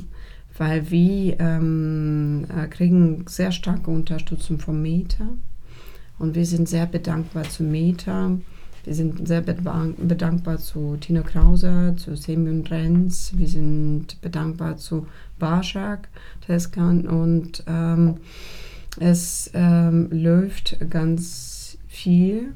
weil 0.57 0.89
wir 0.89 1.37
ähm, 1.41 2.45
äh, 2.57 2.67
kriegen 2.67 3.25
sehr 3.27 3.51
starke 3.51 3.91
Unterstützung 3.91 4.59
vom 4.59 4.81
Meta 4.81 5.27
und 6.19 6.35
wir 6.35 6.45
sind 6.45 6.69
sehr 6.69 6.85
bedankbar 6.85 7.43
zu 7.43 7.63
Meta. 7.63 8.31
Wir 8.85 8.95
sind 8.95 9.27
sehr 9.27 9.41
bedankbar 9.41 10.57
zu 10.57 10.95
Tino 11.01 11.21
Krause, 11.23 11.95
zu 11.97 12.15
Semyon 12.15 12.65
Renz, 12.65 13.33
wir 13.35 13.49
sind 13.49 14.21
bedankbar 14.21 14.77
zu 14.77 15.05
Barschak, 15.37 16.07
Teskan 16.47 17.05
und 17.09 17.61
ähm, 17.67 18.19
es 19.01 19.51
ähm, 19.53 20.07
läuft 20.11 20.77
ganz 20.89 21.58
viel 21.99 22.53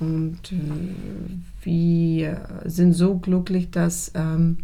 und 0.00 0.52
äh, 0.52 0.56
wir 1.62 2.48
sind 2.64 2.92
so 2.92 3.16
glücklich, 3.18 3.70
dass 3.70 4.10
ähm, 4.14 4.58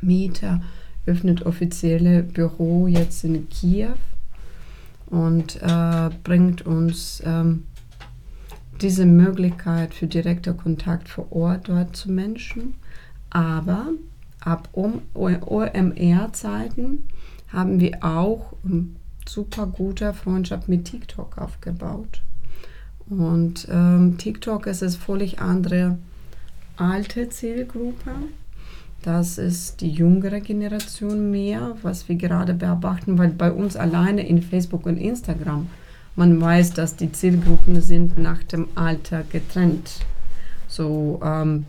Mieter 0.00 0.62
öffnet 1.06 1.44
offizielle 1.44 2.22
Büro 2.22 2.86
jetzt 2.86 3.24
in 3.24 3.48
Kiew 3.50 3.92
und 5.06 5.60
äh, 5.62 6.10
bringt 6.24 6.64
uns 6.64 7.22
ähm, 7.26 7.64
diese 8.80 9.04
Möglichkeit 9.04 9.92
für 9.92 10.06
direkter 10.06 10.54
Kontakt 10.54 11.08
vor 11.08 11.30
Ort 11.32 11.68
dort 11.68 11.96
zu 11.96 12.10
Menschen. 12.10 12.74
Aber 13.30 13.88
ab 14.40 14.68
OMR-Zeiten 14.74 17.04
haben 17.48 17.80
wir 17.80 18.04
auch 18.04 18.54
um, 18.62 18.96
super 19.26 19.66
gute 19.66 20.14
Freundschaft 20.14 20.68
mit 20.68 20.84
TikTok 20.86 21.38
aufgebaut. 21.38 22.22
Und 23.10 23.66
ähm, 23.70 24.18
TikTok 24.18 24.66
ist 24.66 24.82
es 24.82 24.96
völlig 24.96 25.40
andere 25.40 25.98
alte 26.76 27.28
Zielgruppe. 27.30 28.10
Das 29.02 29.38
ist 29.38 29.80
die 29.80 29.90
jüngere 29.90 30.40
Generation 30.40 31.30
mehr, 31.30 31.76
was 31.82 32.08
wir 32.08 32.16
gerade 32.16 32.54
beobachten, 32.54 33.16
weil 33.16 33.28
bei 33.28 33.52
uns 33.52 33.76
alleine 33.76 34.26
in 34.26 34.42
Facebook 34.42 34.86
und 34.86 34.96
Instagram, 34.96 35.68
man 36.16 36.40
weiß, 36.40 36.72
dass 36.72 36.96
die 36.96 37.12
Zielgruppen 37.12 37.80
sind 37.80 38.18
nach 38.18 38.42
dem 38.42 38.68
Alter 38.74 39.22
getrennt. 39.22 40.00
So 40.66 41.20
ähm, 41.24 41.64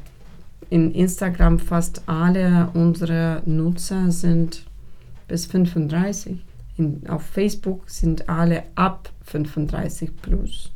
in 0.69 0.91
Instagram 0.93 1.60
fast 1.60 2.01
alle 2.08 2.69
unsere 2.74 3.43
Nutzer 3.46 4.12
sind 4.12 4.65
bis 5.27 5.46
35. 5.46 6.38
In, 6.77 7.03
auf 7.08 7.22
Facebook 7.22 7.89
sind 7.89 8.27
alle 8.27 8.63
ab 8.75 9.12
35 9.25 10.10
plus. 10.22 10.72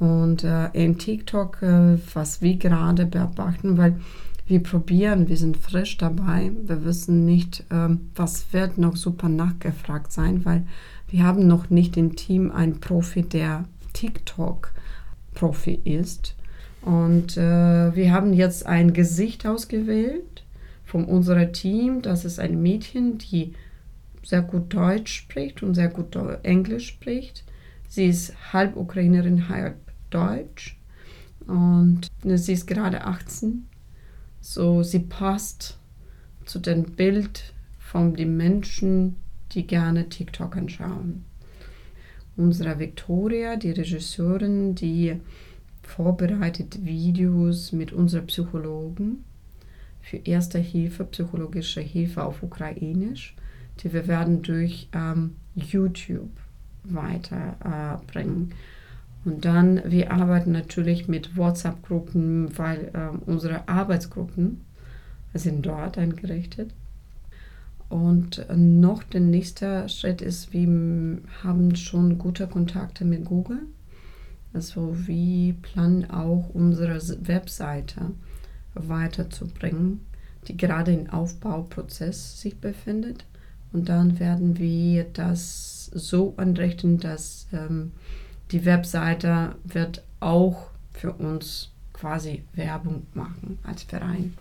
Und 0.00 0.44
äh, 0.44 0.70
in 0.72 0.96
TikTok, 0.96 1.62
äh, 1.62 1.98
was 2.14 2.40
wir 2.40 2.56
gerade 2.56 3.04
beobachten, 3.04 3.76
weil 3.76 4.00
wir 4.46 4.62
probieren, 4.62 5.28
wir 5.28 5.36
sind 5.36 5.58
frisch 5.58 5.98
dabei. 5.98 6.50
Wir 6.64 6.84
wissen 6.86 7.26
nicht, 7.26 7.64
ähm, 7.70 8.10
was 8.16 8.52
wird 8.52 8.78
noch 8.78 8.96
super 8.96 9.28
nachgefragt 9.28 10.10
sein, 10.10 10.44
weil 10.46 10.66
wir 11.08 11.22
haben 11.22 11.46
noch 11.46 11.68
nicht 11.68 11.98
im 11.98 12.16
Team 12.16 12.50
einen 12.50 12.80
Profi, 12.80 13.22
der 13.22 13.66
TikTok-Profi 13.92 15.80
ist. 15.84 16.34
Und 16.80 17.36
äh, 17.36 17.94
wir 17.94 18.10
haben 18.10 18.32
jetzt 18.32 18.64
ein 18.64 18.94
Gesicht 18.94 19.46
ausgewählt 19.46 20.44
von 20.86 21.04
unserem 21.04 21.52
Team. 21.52 22.00
Das 22.00 22.24
ist 22.24 22.40
ein 22.40 22.62
Mädchen, 22.62 23.18
die 23.18 23.52
sehr 24.24 24.40
gut 24.40 24.72
Deutsch 24.72 25.12
spricht 25.12 25.62
und 25.62 25.74
sehr 25.74 25.88
gut 25.88 26.16
Englisch 26.42 26.88
spricht. 26.88 27.44
Sie 27.86 28.06
ist 28.06 28.32
halb 28.54 28.76
Ukrainerin, 28.76 29.50
halb 29.50 29.76
Deutsch. 30.10 30.78
Und 31.46 32.10
sie 32.24 32.52
ist 32.52 32.66
gerade 32.66 33.04
18 33.04 33.66
so, 34.40 34.82
sie 34.82 35.00
passt 35.00 35.78
zu 36.46 36.58
dem 36.58 36.84
Bild 36.84 37.52
von 37.78 38.14
den 38.14 38.36
Menschen, 38.36 39.16
die 39.52 39.66
gerne 39.66 40.08
TikTok 40.08 40.56
anschauen. 40.56 41.24
Unsere 42.36 42.78
Victoria, 42.78 43.56
die 43.56 43.72
Regisseurin, 43.72 44.74
die 44.74 45.20
vorbereitet 45.82 46.84
Videos 46.84 47.72
mit 47.72 47.92
unseren 47.92 48.26
Psychologen 48.26 49.24
für 50.00 50.16
Erste 50.16 50.58
Hilfe, 50.58 51.04
psychologische 51.04 51.82
Hilfe 51.82 52.24
auf 52.24 52.42
Ukrainisch, 52.42 53.36
die 53.80 53.92
wir 53.92 54.08
werden 54.08 54.40
durch 54.40 54.88
ähm, 54.94 55.36
YouTube 55.54 56.30
weiterbringen. 56.84 58.52
Äh, 58.52 58.54
und 59.24 59.44
dann, 59.44 59.82
wir 59.84 60.12
arbeiten 60.12 60.52
natürlich 60.52 61.08
mit 61.08 61.36
WhatsApp-Gruppen, 61.36 62.56
weil 62.56 62.90
äh, 62.94 63.16
unsere 63.26 63.68
Arbeitsgruppen 63.68 64.62
sind 65.34 65.66
dort 65.66 65.98
eingerichtet. 65.98 66.72
Und 67.90 68.46
noch 68.54 69.02
der 69.02 69.20
nächste 69.20 69.88
Schritt 69.88 70.22
ist, 70.22 70.52
wir 70.52 71.18
haben 71.42 71.74
schon 71.74 72.18
gute 72.18 72.46
Kontakte 72.46 73.04
mit 73.04 73.24
Google. 73.24 73.62
Also 74.52 74.96
wir 75.06 75.54
planen 75.54 76.08
auch 76.08 76.50
unsere 76.54 77.00
Webseite 77.26 78.12
weiterzubringen, 78.74 80.00
die 80.46 80.56
gerade 80.56 80.92
im 80.92 81.10
Aufbauprozess 81.10 82.40
sich 82.40 82.58
befindet. 82.58 83.24
Und 83.72 83.88
dann 83.88 84.18
werden 84.20 84.58
wir 84.58 85.04
das 85.12 85.86
so 85.92 86.34
anrichten, 86.36 86.98
dass 86.98 87.48
ähm, 87.52 87.92
die 88.50 88.64
Webseite 88.64 89.54
wird 89.64 90.02
auch 90.20 90.68
für 90.92 91.12
uns 91.12 91.70
quasi 91.92 92.44
Werbung 92.54 93.06
machen 93.14 93.58
als 93.64 93.82
Verein. 93.82 94.36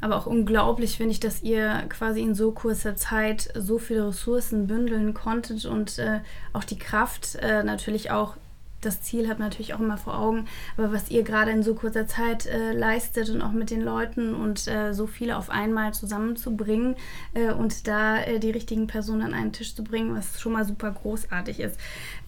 Aber 0.00 0.16
auch 0.16 0.26
unglaublich 0.26 0.96
finde 0.96 1.12
ich, 1.12 1.20
dass 1.20 1.42
ihr 1.42 1.84
quasi 1.88 2.20
in 2.20 2.34
so 2.34 2.52
kurzer 2.52 2.96
Zeit 2.96 3.48
so 3.54 3.78
viele 3.78 4.08
Ressourcen 4.08 4.66
bündeln 4.66 5.12
konntet 5.14 5.64
und 5.64 5.98
äh, 5.98 6.20
auch 6.52 6.64
die 6.64 6.78
Kraft 6.78 7.36
äh, 7.36 7.62
natürlich 7.62 8.10
auch 8.10 8.36
das 8.80 9.02
Ziel 9.02 9.26
man 9.26 9.38
natürlich 9.38 9.74
auch 9.74 9.80
immer 9.80 9.98
vor 9.98 10.18
Augen, 10.18 10.46
aber 10.76 10.92
was 10.92 11.10
ihr 11.10 11.22
gerade 11.22 11.50
in 11.50 11.62
so 11.62 11.74
kurzer 11.74 12.06
Zeit 12.06 12.46
äh, 12.46 12.72
leistet 12.72 13.28
und 13.30 13.42
auch 13.42 13.52
mit 13.52 13.70
den 13.70 13.82
Leuten 13.82 14.34
und 14.34 14.68
äh, 14.68 14.92
so 14.94 15.06
viele 15.06 15.36
auf 15.36 15.50
einmal 15.50 15.92
zusammenzubringen 15.92 16.96
äh, 17.34 17.52
und 17.52 17.88
da 17.88 18.22
äh, 18.22 18.38
die 18.38 18.50
richtigen 18.50 18.86
Personen 18.86 19.22
an 19.22 19.34
einen 19.34 19.52
Tisch 19.52 19.74
zu 19.74 19.82
bringen, 19.82 20.14
was 20.14 20.40
schon 20.40 20.52
mal 20.52 20.64
super 20.64 20.90
großartig 20.90 21.60
ist. 21.60 21.78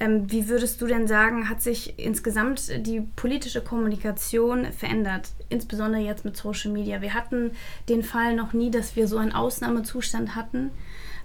Ähm, 0.01 0.31
wie 0.31 0.49
würdest 0.49 0.81
du 0.83 0.87
denn 0.87 1.07
sagen, 1.07 1.49
hat 1.49 1.63
sich 1.63 1.99
insgesamt 1.99 2.87
die 2.87 3.01
politische 3.01 3.61
Kommunikation 3.61 4.73
verändert, 4.73 5.31
insbesondere 5.49 6.03
jetzt 6.03 6.25
mit 6.25 6.37
Social 6.37 6.73
Media? 6.73 7.01
Wir 7.01 7.15
hatten 7.15 7.53
den 7.89 8.03
Fall 8.03 8.35
noch 8.35 8.53
nie, 8.53 8.71
dass 8.71 8.97
wir 8.97 9.07
so 9.07 9.19
einen 9.19 9.33
Ausnahmezustand 9.33 10.35
hatten 10.35 10.71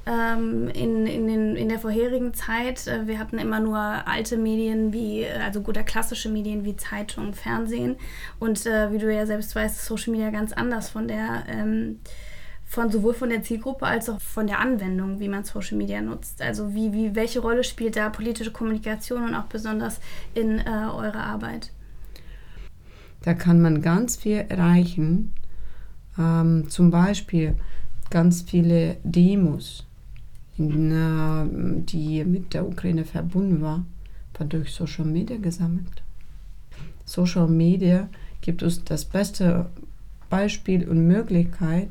ähm, 0.06 0.68
in, 0.70 1.08
in, 1.08 1.28
den, 1.28 1.56
in 1.56 1.70
der 1.70 1.80
vorherigen 1.80 2.34
Zeit. 2.34 2.88
Äh, 2.88 3.08
wir 3.08 3.20
hatten 3.20 3.38
immer 3.38 3.60
nur 3.60 3.78
alte 3.78 4.38
Medien 4.38 4.94
wie, 4.94 5.24
äh, 5.24 5.40
also 5.44 5.62
oder 5.62 5.84
klassische 5.84 6.30
Medien 6.30 6.64
wie 6.64 6.76
Zeitung, 6.76 7.34
Fernsehen. 7.34 7.96
Und 8.40 8.66
äh, 8.66 8.92
wie 8.92 8.98
du 8.98 9.14
ja 9.14 9.26
selbst 9.26 9.56
weißt, 9.56 9.78
ist 9.78 9.86
Social 9.86 10.12
Media 10.12 10.30
ganz 10.30 10.54
anders 10.54 10.90
von 10.90 11.08
der 11.08 11.44
ähm, 11.48 12.00
von 12.68 12.92
sowohl 12.92 13.14
von 13.14 13.30
der 13.30 13.44
Zielgruppe 13.44 13.86
als 13.86 14.10
auch 14.10 14.20
von 14.20 14.48
der 14.48 14.60
Anwendung, 14.60 15.20
wie 15.20 15.30
man 15.30 15.44
Social 15.44 15.78
Media 15.78 16.02
nutzt. 16.02 16.42
Also 16.42 16.74
wie, 16.74 16.92
wie 16.94 17.16
welche 17.16 17.40
Rolle 17.40 17.64
spielt 17.64 17.96
da 17.96 18.10
politische 18.10 18.52
Kommunikation 18.52 19.24
und 19.24 19.36
auch 19.36 19.46
besonders 19.46 20.00
in 20.34 20.60
äh, 20.60 20.64
eurer 20.66 21.24
Arbeit? 21.24 21.72
Da 23.22 23.34
kann 23.34 23.62
man 23.62 23.82
ganz 23.82 24.18
viel 24.18 24.46
erreichen. 24.50 25.34
Ähm, 26.18 26.70
zum 26.70 26.92
Beispiel 26.92 27.56
ganz 28.10 28.42
viele 28.42 28.98
Demos 29.04 29.86
die 30.58 32.24
mit 32.24 32.54
der 32.54 32.68
Ukraine 32.68 33.06
verbunden 33.06 33.62
war, 33.62 33.86
war 34.38 34.48
durch 34.48 34.72
Social 34.72 35.06
Media 35.06 35.38
gesammelt. 35.38 36.04
Social 37.06 37.48
Media 37.48 38.10
gibt 38.42 38.64
uns 38.64 38.84
das 38.84 39.06
beste 39.06 39.70
Beispiel 40.30 40.88
und 40.88 41.08
Möglichkeit, 41.08 41.90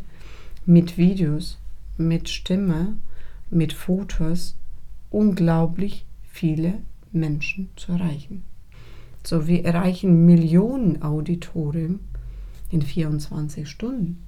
mit 0.66 0.96
Videos, 0.96 1.58
mit 1.98 2.28
Stimme, 2.28 2.96
mit 3.50 3.72
Fotos 3.72 4.56
unglaublich 5.10 6.04
viele 6.30 6.80
Menschen 7.12 7.68
zu 7.76 7.92
erreichen. 7.92 8.44
So, 9.24 9.46
wir 9.46 9.64
erreichen 9.64 10.26
Millionen 10.26 11.02
Auditorien 11.02 12.00
in 12.70 12.82
24 12.82 13.68
Stunden. 13.68 14.24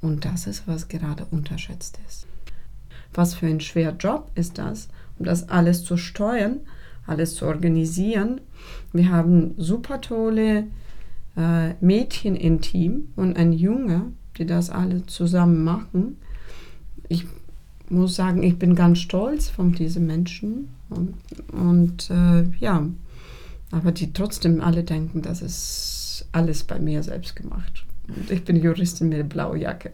Und 0.00 0.24
das 0.24 0.46
ist, 0.46 0.66
was 0.66 0.88
gerade 0.88 1.24
unterschätzt 1.30 1.98
ist. 2.06 2.26
Was 3.14 3.34
für 3.34 3.46
ein 3.46 3.60
schwerer 3.60 3.96
Job 3.96 4.30
ist 4.34 4.58
das, 4.58 4.88
um 5.18 5.24
das 5.24 5.48
alles 5.48 5.84
zu 5.84 5.96
steuern, 5.96 6.60
alles 7.06 7.36
zu 7.36 7.46
organisieren. 7.46 8.40
Wir 8.92 9.10
haben 9.10 9.54
super 9.56 10.00
tolle 10.00 10.64
äh, 11.36 11.74
Mädchen 11.80 12.36
im 12.36 12.60
Team 12.60 13.08
und 13.16 13.36
ein 13.36 13.52
Junge, 13.52 14.12
die 14.36 14.46
das 14.46 14.70
alle 14.70 15.06
zusammen 15.06 15.64
machen. 15.64 16.16
Ich 17.08 17.26
muss 17.88 18.16
sagen, 18.16 18.42
ich 18.42 18.58
bin 18.58 18.74
ganz 18.74 18.98
stolz 18.98 19.48
von 19.48 19.72
diesen 19.72 20.06
Menschen 20.06 20.68
und, 20.88 21.14
und 21.52 22.10
äh, 22.10 22.44
ja, 22.58 22.88
aber 23.70 23.92
die 23.92 24.12
trotzdem 24.12 24.60
alle 24.60 24.84
denken, 24.84 25.22
das 25.22 25.42
ist 25.42 26.26
alles 26.32 26.64
bei 26.64 26.78
mir 26.78 27.02
selbst 27.02 27.36
gemacht. 27.36 27.84
Und 28.08 28.30
ich 28.30 28.44
bin 28.44 28.62
Juristin 28.62 29.08
mit 29.08 29.18
der 29.18 29.24
blauen 29.24 29.60
Jacke. 29.60 29.92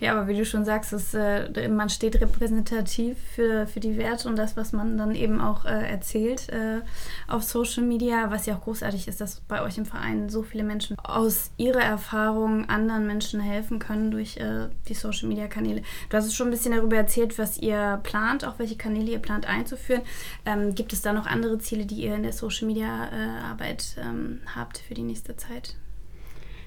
Ja, 0.00 0.12
aber 0.12 0.28
wie 0.28 0.36
du 0.36 0.44
schon 0.44 0.64
sagst, 0.64 0.92
ist, 0.92 1.14
äh, 1.14 1.68
man 1.68 1.88
steht 1.88 2.20
repräsentativ 2.20 3.16
für, 3.34 3.66
für 3.66 3.80
die 3.80 3.96
Werte 3.96 4.28
und 4.28 4.36
das, 4.36 4.56
was 4.56 4.72
man 4.72 4.98
dann 4.98 5.14
eben 5.14 5.40
auch 5.40 5.64
äh, 5.64 5.88
erzählt 5.88 6.48
äh, 6.50 6.80
auf 7.28 7.42
Social 7.42 7.84
Media, 7.84 8.30
was 8.30 8.46
ja 8.46 8.56
auch 8.56 8.62
großartig 8.62 9.08
ist, 9.08 9.20
dass 9.20 9.40
bei 9.40 9.62
euch 9.62 9.78
im 9.78 9.86
Verein 9.86 10.28
so 10.28 10.42
viele 10.42 10.64
Menschen 10.64 10.98
aus 10.98 11.52
ihrer 11.56 11.80
Erfahrung 11.80 12.68
anderen 12.68 13.06
Menschen 13.06 13.40
helfen 13.40 13.78
können 13.78 14.10
durch 14.10 14.36
äh, 14.36 14.68
die 14.88 14.94
Social 14.94 15.28
Media 15.28 15.46
Kanäle. 15.46 15.82
Du 16.10 16.16
hast 16.16 16.26
es 16.26 16.34
schon 16.34 16.48
ein 16.48 16.50
bisschen 16.50 16.74
darüber 16.74 16.96
erzählt, 16.96 17.38
was 17.38 17.58
ihr 17.58 18.00
plant, 18.02 18.44
auch 18.44 18.58
welche 18.58 18.76
Kanäle 18.76 19.12
ihr 19.12 19.20
plant 19.20 19.48
einzuführen. 19.48 20.02
Ähm, 20.44 20.74
gibt 20.74 20.92
es 20.92 21.02
da 21.02 21.12
noch 21.12 21.26
andere 21.26 21.58
Ziele, 21.58 21.86
die 21.86 22.02
ihr 22.02 22.16
in 22.16 22.24
der 22.24 22.32
Social 22.32 22.66
Media 22.66 23.08
äh, 23.10 23.44
Arbeit 23.44 23.96
ähm, 23.98 24.40
habt 24.54 24.78
für 24.78 24.94
die 24.94 25.02
nächste 25.02 25.36
Zeit? 25.36 25.76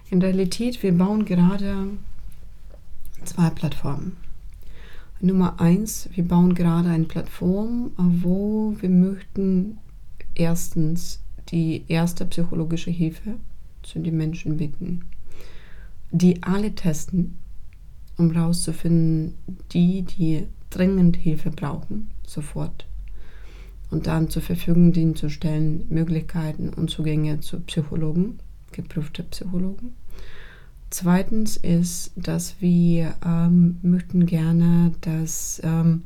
In 0.10 0.22
Realität, 0.22 0.82
wir 0.82 0.94
bauen 0.94 1.26
gerade 1.26 1.98
zwei 3.23 3.49
Plattformen. 3.49 4.17
Nummer 5.19 5.60
eins, 5.60 6.10
wir 6.13 6.27
bauen 6.27 6.53
gerade 6.53 6.89
eine 6.89 7.06
Plattform, 7.06 7.91
wo 7.97 8.75
wir 8.80 8.89
möchten 8.89 9.80
erstens 10.36 11.21
die 11.49 11.86
erste 11.88 12.25
psychologische 12.25 12.91
Hilfe 12.91 13.36
zu 13.82 13.99
den 13.99 14.17
Menschen 14.17 14.58
bitten, 14.58 15.06
die 16.12 16.43
alle 16.43 16.75
testen, 16.75 17.39
um 18.17 18.32
herauszufinden, 18.32 19.34
die, 19.71 20.03
die 20.03 20.45
dringend 20.69 21.17
Hilfe 21.17 21.49
brauchen, 21.49 22.12
sofort. 22.25 22.86
Und 23.89 24.06
dann 24.06 24.30
zur 24.30 24.41
Verfügung 24.41 24.91
denen 24.91 25.15
zu 25.15 25.30
stellen, 25.30 25.86
Möglichkeiten 25.89 26.69
und 26.69 26.89
Zugänge 26.91 27.39
zu 27.39 27.60
Psychologen, 27.62 28.39
geprüfte 28.71 29.23
Psychologen 29.23 29.95
Zweitens 30.89 31.58
ist, 31.58 32.12
dass 32.15 32.56
wir 32.62 33.15
ähm, 33.26 33.78
möchten 33.82 34.26
gerne, 34.26 34.93
dass 35.02 35.62
ähm, 35.63 36.04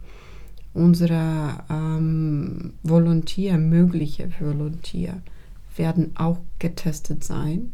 unsere 0.73 1.63
ähm, 1.69 2.73
Volontier, 2.81 3.57
mögliche 3.57 4.29
Volontier, 4.39 5.21
werden 5.77 6.11
auch 6.15 6.39
getestet 6.59 7.23
sein, 7.23 7.73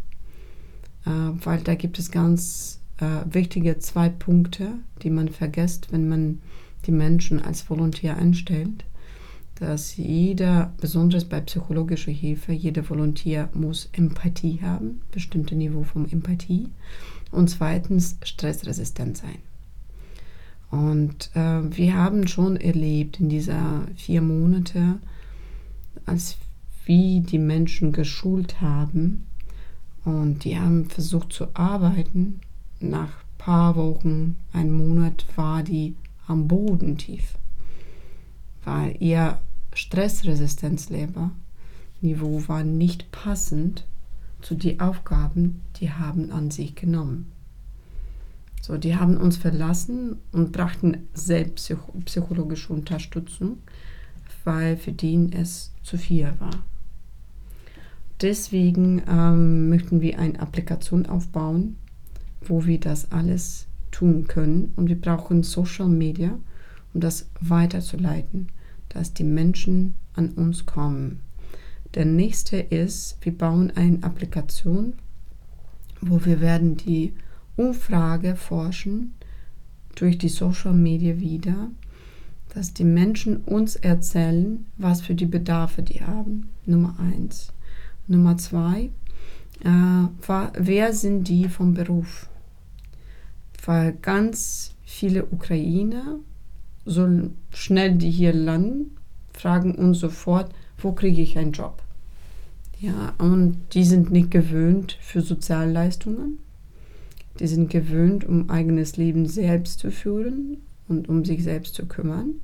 äh, 1.05 1.09
weil 1.09 1.59
da 1.61 1.75
gibt 1.75 1.97
es 1.97 2.11
ganz 2.11 2.79
äh, 2.97 3.33
wichtige 3.33 3.79
zwei 3.79 4.09
Punkte, 4.09 4.73
die 5.01 5.09
man 5.09 5.29
vergisst, 5.29 5.91
wenn 5.91 6.09
man 6.09 6.39
die 6.85 6.91
Menschen 6.91 7.41
als 7.41 7.69
Volontier 7.69 8.17
einstellt 8.17 8.83
dass 9.59 9.97
jeder, 9.97 10.73
besonders 10.79 11.25
bei 11.25 11.41
psychologischer 11.41 12.11
Hilfe, 12.11 12.53
jeder 12.53 12.87
Volontier 12.87 13.49
muss 13.53 13.89
Empathie 13.93 14.59
haben, 14.61 15.01
bestimmte 15.11 15.55
Niveau 15.55 15.83
von 15.83 16.11
Empathie. 16.11 16.69
Und 17.31 17.49
zweitens 17.49 18.17
stressresistent 18.23 19.17
sein. 19.17 19.39
Und 20.69 21.31
äh, 21.33 21.77
wir 21.77 21.95
haben 21.95 22.27
schon 22.27 22.57
erlebt 22.57 23.19
in 23.19 23.29
dieser 23.29 23.83
vier 23.95 24.21
Monate, 24.21 24.99
als 26.05 26.37
wie 26.85 27.21
die 27.21 27.39
Menschen 27.39 27.91
geschult 27.91 28.61
haben 28.61 29.25
und 30.05 30.45
die 30.45 30.57
haben 30.57 30.85
versucht 30.85 31.33
zu 31.33 31.47
arbeiten. 31.53 32.39
Nach 32.79 33.09
ein 33.09 33.37
paar 33.37 33.75
Wochen, 33.75 34.37
ein 34.53 34.71
Monat 34.71 35.25
war 35.35 35.63
die 35.63 35.95
am 36.27 36.47
Boden 36.47 36.97
tief, 36.97 37.33
weil 38.63 38.95
ihr 38.99 39.39
Stressresistenzleber 39.77 41.29
Niveau 42.01 42.47
war 42.47 42.63
nicht 42.63 43.11
passend 43.11 43.85
zu 44.41 44.55
den 44.55 44.79
Aufgaben, 44.79 45.61
die 45.79 45.91
haben 45.91 46.31
an 46.31 46.49
sich 46.49 46.73
genommen. 46.73 47.31
So, 48.59 48.77
die 48.77 48.95
haben 48.95 49.17
uns 49.17 49.37
verlassen 49.37 50.17
und 50.31 50.51
brachten 50.51 51.07
selbst 51.13 51.71
psychologische 52.05 52.73
Unterstützung, 52.73 53.59
weil 54.45 54.77
für 54.77 54.93
die 54.93 55.29
es 55.31 55.71
zu 55.83 55.99
viel 55.99 56.33
war. 56.39 56.63
Deswegen 58.19 59.03
ähm, 59.07 59.69
möchten 59.69 60.01
wir 60.01 60.17
eine 60.17 60.39
Applikation 60.39 61.05
aufbauen, 61.05 61.77
wo 62.41 62.65
wir 62.65 62.79
das 62.79 63.11
alles 63.11 63.67
tun 63.91 64.25
können. 64.27 64.73
Und 64.75 64.89
wir 64.89 64.99
brauchen 64.99 65.43
Social 65.43 65.87
Media, 65.87 66.39
um 66.95 66.99
das 66.99 67.29
weiterzuleiten, 67.39 68.47
dass 68.89 69.13
die 69.13 69.23
Menschen 69.23 69.95
an 70.13 70.29
uns 70.29 70.65
kommen. 70.65 71.21
Der 71.95 72.05
nächste 72.05 72.57
ist, 72.57 73.17
wir 73.21 73.37
bauen 73.37 73.71
eine 73.75 74.03
Applikation, 74.03 74.93
wo 76.01 76.23
wir 76.25 76.41
werden 76.41 76.77
die 76.77 77.13
Umfrage 77.55 78.35
forschen 78.35 79.13
durch 79.95 80.17
die 80.17 80.29
Social 80.29 80.73
Media 80.73 81.19
wieder, 81.19 81.71
dass 82.53 82.73
die 82.73 82.83
Menschen 82.83 83.37
uns 83.37 83.75
erzählen, 83.75 84.65
was 84.77 85.01
für 85.01 85.15
die 85.15 85.25
Bedarfe 85.25 85.81
die 85.81 86.03
haben. 86.03 86.49
Nummer 86.65 86.95
eins. 86.99 87.51
Nummer 88.07 88.37
zwei, 88.37 88.89
äh, 89.63 90.49
wer 90.53 90.93
sind 90.93 91.27
die 91.27 91.49
vom 91.49 91.73
Beruf? 91.73 92.29
Weil 93.65 93.93
ganz 93.93 94.75
viele 94.83 95.25
Ukrainer, 95.25 96.19
so 96.87 97.29
schnell 97.51 97.95
die 97.95 98.09
hier 98.09 98.33
landen, 98.33 98.97
fragen 99.33 99.75
uns 99.75 99.99
sofort, 99.99 100.51
wo 100.79 100.93
kriege 100.93 101.21
ich 101.21 101.37
einen 101.37 101.51
Job? 101.51 101.81
Ja, 102.79 103.13
und 103.17 103.57
die 103.73 103.83
sind 103.83 104.11
nicht 104.11 104.31
gewöhnt 104.31 104.97
für 105.01 105.21
Sozialleistungen. 105.21 106.37
Die 107.39 107.47
sind 107.47 107.69
gewöhnt, 107.69 108.25
um 108.25 108.49
eigenes 108.49 108.97
Leben 108.97 109.27
selbst 109.27 109.79
zu 109.79 109.91
führen 109.91 110.57
und 110.87 111.09
um 111.09 111.25
sich 111.25 111.43
selbst 111.43 111.75
zu 111.75 111.85
kümmern. 111.85 112.35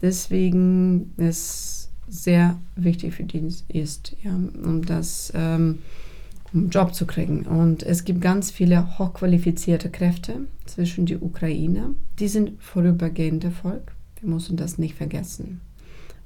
Deswegen 0.00 1.12
ist 1.16 1.90
sehr 2.08 2.58
wichtig 2.76 3.14
für 3.14 3.24
die 3.24 3.48
ist, 3.68 4.16
ja, 4.22 4.34
um 4.34 4.84
das 4.84 5.32
ähm, 5.34 5.78
um 6.52 6.70
Job 6.70 6.94
zu 6.94 7.06
kriegen. 7.06 7.46
Und 7.46 7.82
es 7.82 8.04
gibt 8.04 8.20
ganz 8.20 8.50
viele 8.50 8.98
hochqualifizierte 8.98 9.90
Kräfte 9.90 10.40
zwischen 10.66 11.06
die 11.06 11.16
Ukraine. 11.16 11.94
Die 12.18 12.28
sind 12.28 12.62
vorübergehende 12.62 13.50
Volk. 13.50 13.92
Wir 14.20 14.28
müssen 14.28 14.56
das 14.56 14.78
nicht 14.78 14.94
vergessen. 14.94 15.60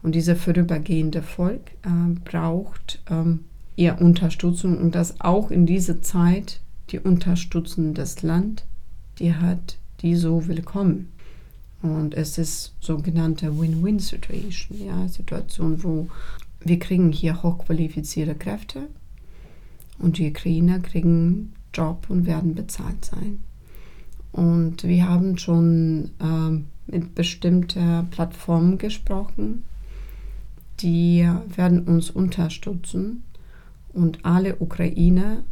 Und 0.03 0.15
dieser 0.15 0.37
vorübergehende 0.37 1.23
Volk 1.23 1.73
äh, 1.83 2.19
braucht 2.25 3.01
ähm, 3.11 3.45
eher 3.77 4.01
Unterstützung 4.01 4.79
und 4.79 4.95
das 4.95 5.21
auch 5.21 5.51
in 5.51 5.67
dieser 5.67 6.03
Zeit 6.03 6.61
die 6.91 7.01
unterstützen 7.01 7.95
das 7.95 8.23
Land, 8.23 8.65
die 9.19 9.35
hat 9.35 9.79
die 10.03 10.15
so 10.15 10.47
willkommen. 10.47 11.09
Und 11.83 12.15
es 12.15 12.39
ist 12.39 12.75
sogenannte 12.81 13.59
Win-Win-Situation, 13.59 14.87
ja, 14.87 15.09
Situation, 15.09 15.83
wo 15.83 16.09
wir 16.61 16.79
kriegen 16.79 17.13
hier 17.13 17.43
hochqualifizierte 17.43 18.35
Kräfte 18.35 18.89
und 19.99 20.19
die 20.19 20.31
Ukrainer 20.31 20.79
kriegen 20.81 21.53
Job 21.73 22.07
und 22.09 22.27
werden 22.27 22.55
bezahlt 22.55 23.05
sein. 23.05 23.41
Und 24.33 24.85
wir 24.85 25.09
haben 25.09 25.39
schon 25.39 26.11
ähm, 26.21 26.67
mit 26.87 27.15
bestimmten 27.15 28.09
Plattformen 28.11 28.79
gesprochen, 28.79 29.65
die 30.81 31.29
werden 31.55 31.81
uns 31.81 32.11
unterstützen 32.11 33.23
und 33.93 34.25
alle 34.25 34.57
Ukrainer 34.57 35.43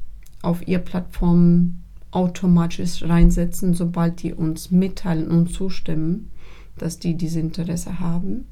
auf 0.43 0.67
ihr 0.69 0.79
Plattform 0.79 1.77
automatisch 2.11 3.03
reinsetzen, 3.03 3.75
sobald 3.75 4.23
die 4.23 4.35
uns 4.35 4.71
mitteilen 4.71 5.29
und 5.29 5.51
zustimmen, 5.51 6.31
dass 6.77 6.99
die 6.99 7.15
dieses 7.15 7.37
Interesse 7.37 7.99
haben. 8.01 8.47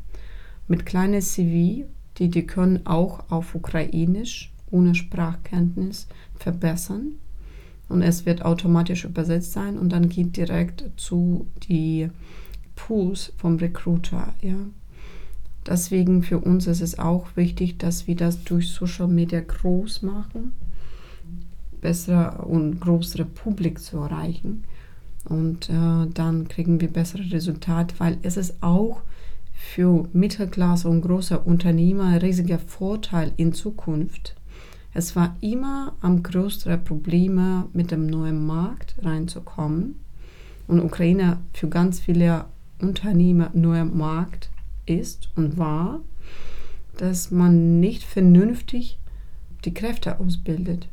Mit 0.67 0.87
kleinen 0.87 1.21
CV, 1.21 1.85
die 2.19 2.29
die 2.29 2.47
können 2.47 2.87
auch 2.87 3.31
auf 3.31 3.55
Ukrainisch 3.55 4.52
ohne 4.73 4.97
Sprachkenntnis 4.97 6.09
verbessern 6.35 7.13
und 7.89 8.03
es 8.03 8.27
wird 8.27 8.45
automatisch 8.45 9.05
übersetzt 9.05 9.53
sein 9.53 9.79
und 9.79 9.91
dann 9.91 10.09
geht 10.09 10.37
direkt 10.37 10.85
zu 10.97 11.47
die 11.69 12.09
Pools 12.75 13.33
vom 13.37 13.57
Recruiter, 13.57 14.35
ja. 14.41 14.57
Deswegen 15.65 16.25
für 16.25 16.39
uns 16.39 16.67
ist 16.67 16.81
es 16.81 16.99
auch 16.99 17.29
wichtig, 17.37 17.79
dass 17.79 18.09
wir 18.09 18.17
das 18.17 18.43
durch 18.43 18.73
Social 18.73 19.07
Media 19.07 19.41
groß 19.41 20.03
machen 20.03 20.51
bessere 21.83 22.43
und 22.47 22.81
größere 22.81 23.27
Publik 23.27 23.81
zu 23.81 23.99
erreichen. 23.99 24.65
Und 25.27 25.69
äh, 25.69 26.07
dann 26.15 26.49
kriegen 26.49 26.81
wir 26.81 26.89
bessere 26.89 27.31
Resultate, 27.31 27.95
weil 27.99 28.17
es 28.23 28.39
ist 28.39 28.63
auch 28.63 29.03
für 29.53 30.09
Mittelklasse 30.13 30.89
und 30.89 31.03
große 31.03 31.39
Unternehmer 31.39 32.05
ein 32.05 32.19
riesiger 32.19 32.59
Vorteil 32.59 33.33
in 33.37 33.53
Zukunft. 33.53 34.35
Es 34.95 35.17
war 35.17 35.37
immer 35.41 35.95
am 36.01 36.23
größten 36.23 36.85
Problem, 36.85 37.69
mit 37.73 37.91
dem 37.91 38.07
neuen 38.07 38.45
Markt 38.45 38.95
reinzukommen. 39.03 39.97
Und 40.67 40.81
Ukraine 40.81 41.39
für 41.53 41.69
ganz 41.69 42.01
viele 42.01 42.45
Unternehmer 42.81 43.51
neuer 43.55 43.85
Markt 43.85 44.51
ist 44.87 45.31
und 45.35 45.57
war, 45.57 46.01
dass 46.99 47.31
man 47.31 47.81
nicht 47.81 48.03
vernünftig 48.03 48.99
die 49.65 49.75
Kräfte 49.75 50.21
ausbildet 50.21 50.89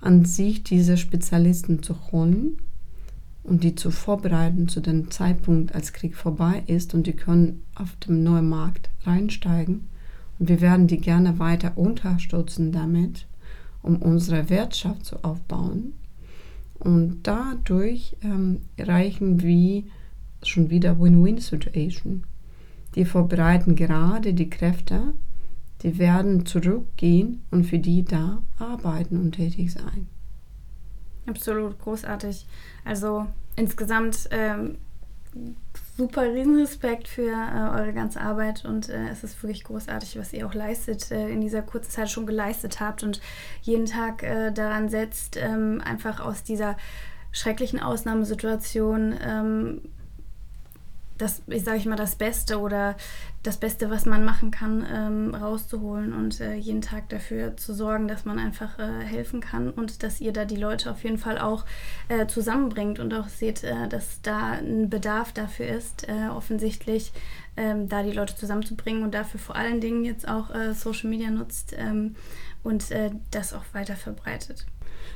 an 0.00 0.24
sich 0.24 0.62
diese 0.62 0.96
Spezialisten 0.96 1.82
zu 1.82 1.96
holen 2.12 2.58
und 3.42 3.64
die 3.64 3.74
zu 3.74 3.90
vorbereiten 3.90 4.68
zu 4.68 4.80
dem 4.80 5.10
Zeitpunkt, 5.10 5.74
als 5.74 5.92
Krieg 5.92 6.16
vorbei 6.16 6.62
ist 6.66 6.94
und 6.94 7.06
die 7.06 7.12
können 7.12 7.62
auf 7.74 7.96
dem 7.96 8.22
neuen 8.22 8.48
Markt 8.48 8.90
reinsteigen. 9.04 9.88
Und 10.38 10.48
wir 10.48 10.60
werden 10.60 10.86
die 10.86 10.98
gerne 10.98 11.38
weiter 11.38 11.72
unterstützen 11.76 12.72
damit, 12.72 13.26
um 13.86 14.02
unsere 14.02 14.50
Wirtschaft 14.50 15.04
zu 15.04 15.24
aufbauen. 15.24 15.94
Und 16.78 17.22
dadurch 17.22 18.16
ähm, 18.22 18.60
erreichen 18.76 19.40
wir 19.42 19.84
schon 20.42 20.70
wieder 20.70 21.00
Win-Win-Situation. 21.00 22.24
Die 22.94 23.04
vorbereiten 23.04 23.76
gerade 23.76 24.34
die 24.34 24.50
Kräfte, 24.50 25.14
die 25.82 25.98
werden 25.98 26.46
zurückgehen 26.46 27.42
und 27.50 27.64
für 27.64 27.78
die 27.78 28.04
da 28.04 28.42
arbeiten 28.58 29.18
und 29.20 29.32
tätig 29.32 29.72
sein. 29.72 30.08
Absolut 31.26 31.78
großartig. 31.78 32.46
Also 32.84 33.26
insgesamt 33.56 34.28
ähm, 34.30 34.76
super 35.96 36.22
Riesenrespekt 36.32 37.08
für 37.08 37.30
äh, 37.30 37.80
eure 37.80 37.92
ganze 37.94 38.20
Arbeit 38.20 38.64
und 38.64 38.88
äh, 38.88 39.08
es 39.08 39.24
ist 39.24 39.42
wirklich 39.42 39.64
großartig, 39.64 40.18
was 40.18 40.32
ihr 40.32 40.46
auch 40.46 40.52
leistet, 40.52 41.10
äh, 41.10 41.28
in 41.28 41.40
dieser 41.40 41.62
kurzen 41.62 41.90
Zeit 41.90 42.10
schon 42.10 42.26
geleistet 42.26 42.80
habt 42.80 43.02
und 43.02 43.20
jeden 43.62 43.86
Tag 43.86 44.22
äh, 44.22 44.52
daran 44.52 44.90
setzt, 44.90 45.36
ähm, 45.36 45.80
einfach 45.82 46.20
aus 46.20 46.42
dieser 46.42 46.76
schrecklichen 47.32 47.80
Ausnahmesituation 47.80 49.14
ähm, 49.22 49.80
das, 51.18 51.42
ich 51.46 51.64
sage 51.64 51.78
ich 51.78 51.86
mal, 51.86 51.96
das 51.96 52.16
Beste 52.16 52.60
oder 52.60 52.96
das 53.42 53.56
Beste, 53.58 53.90
was 53.90 54.06
man 54.06 54.24
machen 54.24 54.50
kann, 54.50 54.84
ähm, 54.92 55.34
rauszuholen 55.34 56.12
und 56.12 56.40
äh, 56.40 56.54
jeden 56.54 56.82
Tag 56.82 57.08
dafür 57.08 57.56
zu 57.56 57.74
sorgen, 57.74 58.08
dass 58.08 58.24
man 58.24 58.38
einfach 58.38 58.78
äh, 58.78 59.04
helfen 59.04 59.40
kann 59.40 59.70
und 59.70 60.02
dass 60.02 60.20
ihr 60.20 60.32
da 60.32 60.44
die 60.44 60.56
Leute 60.56 60.90
auf 60.90 61.04
jeden 61.04 61.18
Fall 61.18 61.38
auch 61.38 61.64
äh, 62.08 62.26
zusammenbringt 62.26 62.98
und 62.98 63.14
auch 63.14 63.28
seht, 63.28 63.62
äh, 63.62 63.88
dass 63.88 64.20
da 64.22 64.52
ein 64.52 64.90
Bedarf 64.90 65.32
dafür 65.32 65.68
ist, 65.68 66.08
äh, 66.08 66.28
offensichtlich 66.28 67.12
ähm, 67.56 67.88
da 67.88 68.02
die 68.02 68.12
Leute 68.12 68.36
zusammenzubringen 68.36 69.02
und 69.02 69.14
dafür 69.14 69.40
vor 69.40 69.56
allen 69.56 69.80
Dingen 69.80 70.04
jetzt 70.04 70.28
auch 70.28 70.54
äh, 70.54 70.74
Social 70.74 71.08
Media 71.08 71.30
nutzt 71.30 71.74
ähm, 71.78 72.16
und 72.62 72.86
das 73.30 73.52
auch 73.52 73.62
weiter 73.74 73.94
verbreitet. 73.94 74.66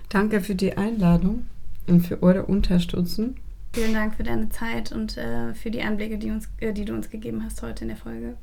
Danke 0.09 0.41
für 0.41 0.55
die 0.55 0.77
Einladung 0.77 1.47
und 1.89 2.07
für 2.07 2.23
eure 2.23 2.45
Unterstützung. 2.45 3.35
Vielen 3.73 3.95
Dank 3.95 4.17
für 4.17 4.25
deine 4.25 4.49
Zeit 4.49 4.91
und 4.91 5.17
äh, 5.17 5.55
für 5.55 5.71
die 5.71 5.81
Einblicke, 5.81 6.19
die, 6.19 6.31
uns, 6.31 6.49
äh, 6.59 6.73
die 6.73 6.85
du 6.85 6.93
uns 6.93 7.09
gegeben 7.09 7.45
hast 7.45 7.63
heute 7.63 7.85
in 7.85 7.89
der 7.89 7.97
Folge. 7.97 8.37